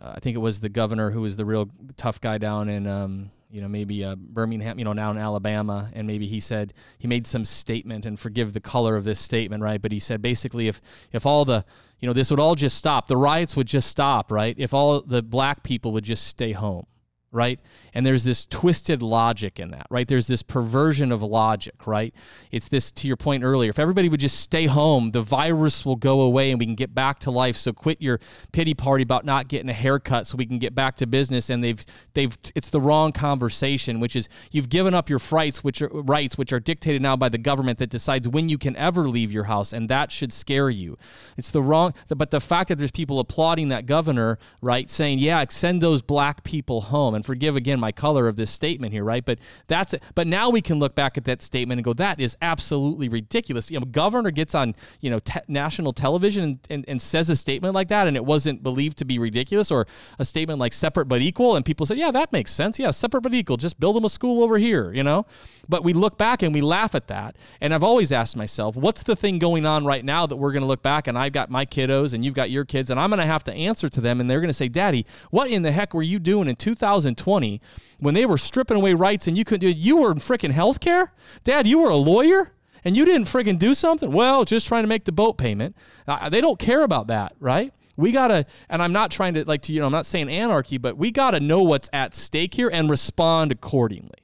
[0.00, 2.86] uh, I think it was the governor who was the real tough guy down in,
[2.86, 6.72] um, you know, maybe uh, Birmingham, you know, now in Alabama, and maybe he said
[6.98, 9.82] he made some statement, and forgive the color of this statement, right?
[9.82, 10.80] But he said basically, if
[11.12, 11.64] if all the,
[12.00, 14.54] you know, this would all just stop, the riots would just stop, right?
[14.58, 16.86] If all the black people would just stay home
[17.32, 17.60] right?
[17.92, 20.06] And there's this twisted logic in that, right?
[20.06, 22.14] There's this perversion of logic, right?
[22.50, 25.96] It's this, to your point earlier, if everybody would just stay home, the virus will
[25.96, 27.56] go away and we can get back to life.
[27.56, 28.20] So quit your
[28.52, 31.50] pity party about not getting a haircut so we can get back to business.
[31.50, 31.84] And they've,
[32.14, 36.38] they've, it's the wrong conversation, which is you've given up your rights, which are rights,
[36.38, 39.44] which are dictated now by the government that decides when you can ever leave your
[39.44, 39.72] house.
[39.72, 40.96] And that should scare you.
[41.36, 44.88] It's the wrong, but the fact that there's people applauding that governor, right?
[44.88, 47.15] Saying, yeah, send those black people home.
[47.16, 49.24] And forgive again my color of this statement here, right?
[49.24, 49.94] But that's.
[50.14, 53.70] But now we can look back at that statement and go, that is absolutely ridiculous.
[53.70, 57.36] You know, governor gets on you know te- national television and, and, and says a
[57.36, 59.86] statement like that, and it wasn't believed to be ridiculous, or
[60.18, 62.78] a statement like separate but equal, and people said, yeah, that makes sense.
[62.78, 63.56] Yeah, separate but equal.
[63.56, 65.26] Just build them a school over here, you know.
[65.68, 67.36] But we look back and we laugh at that.
[67.60, 70.62] And I've always asked myself, what's the thing going on right now that we're going
[70.62, 73.10] to look back and I've got my kiddos and you've got your kids, and I'm
[73.10, 75.62] going to have to answer to them, and they're going to say, Daddy, what in
[75.62, 77.05] the heck were you doing in 2000?
[77.14, 77.60] 2020
[77.98, 79.76] when they were stripping away rights and you couldn't do it.
[79.76, 81.10] You were in freaking healthcare?
[81.44, 82.52] Dad, you were a lawyer?
[82.86, 84.12] and you didn't friggin' do something?
[84.12, 85.74] Well, just trying to make the boat payment.
[86.06, 87.74] Uh, they don't care about that, right?
[87.96, 90.78] We gotta, and I'm not trying to like to you know I'm not saying anarchy,
[90.78, 94.20] but we gotta know what's at stake here and respond accordingly,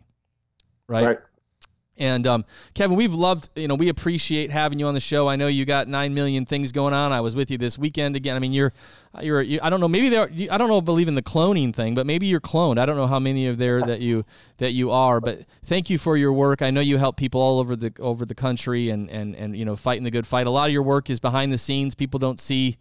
[0.87, 1.05] right?
[1.05, 1.19] right.
[2.03, 5.29] And um, Kevin, we've loved, you know, we appreciate having you on the show.
[5.29, 7.13] I know you got nine million things going on.
[7.13, 8.35] I was with you this weekend again.
[8.35, 8.73] I mean, you're,
[9.21, 11.95] you're, you, I don't know, maybe there, I don't know, believe in the cloning thing,
[11.95, 12.79] but maybe you're cloned.
[12.79, 14.25] I don't know how many of there that you
[14.59, 16.61] that you are, but thank you for your work.
[16.61, 19.65] I know you help people all over the over the country and and and you
[19.65, 20.49] know, fighting the good fight.
[20.49, 21.95] A lot of your work is behind the scenes.
[21.95, 22.79] People don't see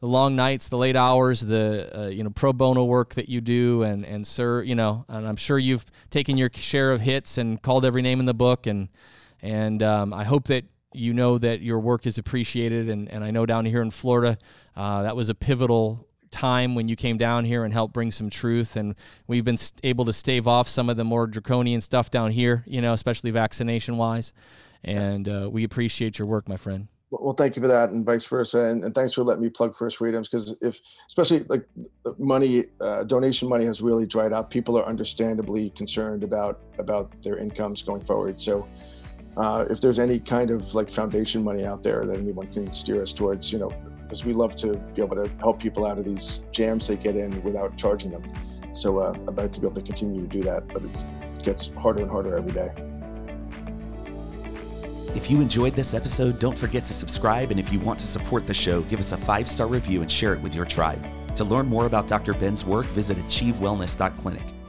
[0.00, 3.40] the long nights, the late hours, the uh, you know pro bono work that you
[3.40, 7.38] do, and and sir, you know, and I'm sure you've taken your share of hits
[7.38, 8.88] and called every name in the book, and
[9.42, 13.30] and um, I hope that you know that your work is appreciated, and and I
[13.30, 14.38] know down here in Florida,
[14.74, 18.30] uh, that was a pivotal time when you came down here and helped bring some
[18.30, 18.94] truth and
[19.26, 22.80] we've been able to stave off some of the more draconian stuff down here you
[22.80, 24.32] know especially vaccination wise
[24.84, 28.24] and uh, we appreciate your work my friend well, thank you for that, and vice
[28.26, 30.78] versa, and, and thanks for letting me plug First Freedoms because if,
[31.08, 31.66] especially like
[32.18, 34.50] money, uh, donation money has really dried up.
[34.50, 38.40] People are understandably concerned about about their incomes going forward.
[38.40, 38.68] So,
[39.36, 43.02] uh, if there's any kind of like foundation money out there that anyone can steer
[43.02, 43.72] us towards, you know,
[44.02, 47.16] because we love to be able to help people out of these jams they get
[47.16, 48.22] in without charging them.
[48.72, 51.74] So, uh, I'd like to be able to continue to do that, but it gets
[51.74, 52.70] harder and harder every day.
[55.16, 57.50] If you enjoyed this episode, don't forget to subscribe.
[57.50, 60.10] And if you want to support the show, give us a five star review and
[60.10, 61.04] share it with your tribe.
[61.34, 62.32] To learn more about Dr.
[62.32, 64.59] Ben's work, visit achievewellness.clinic.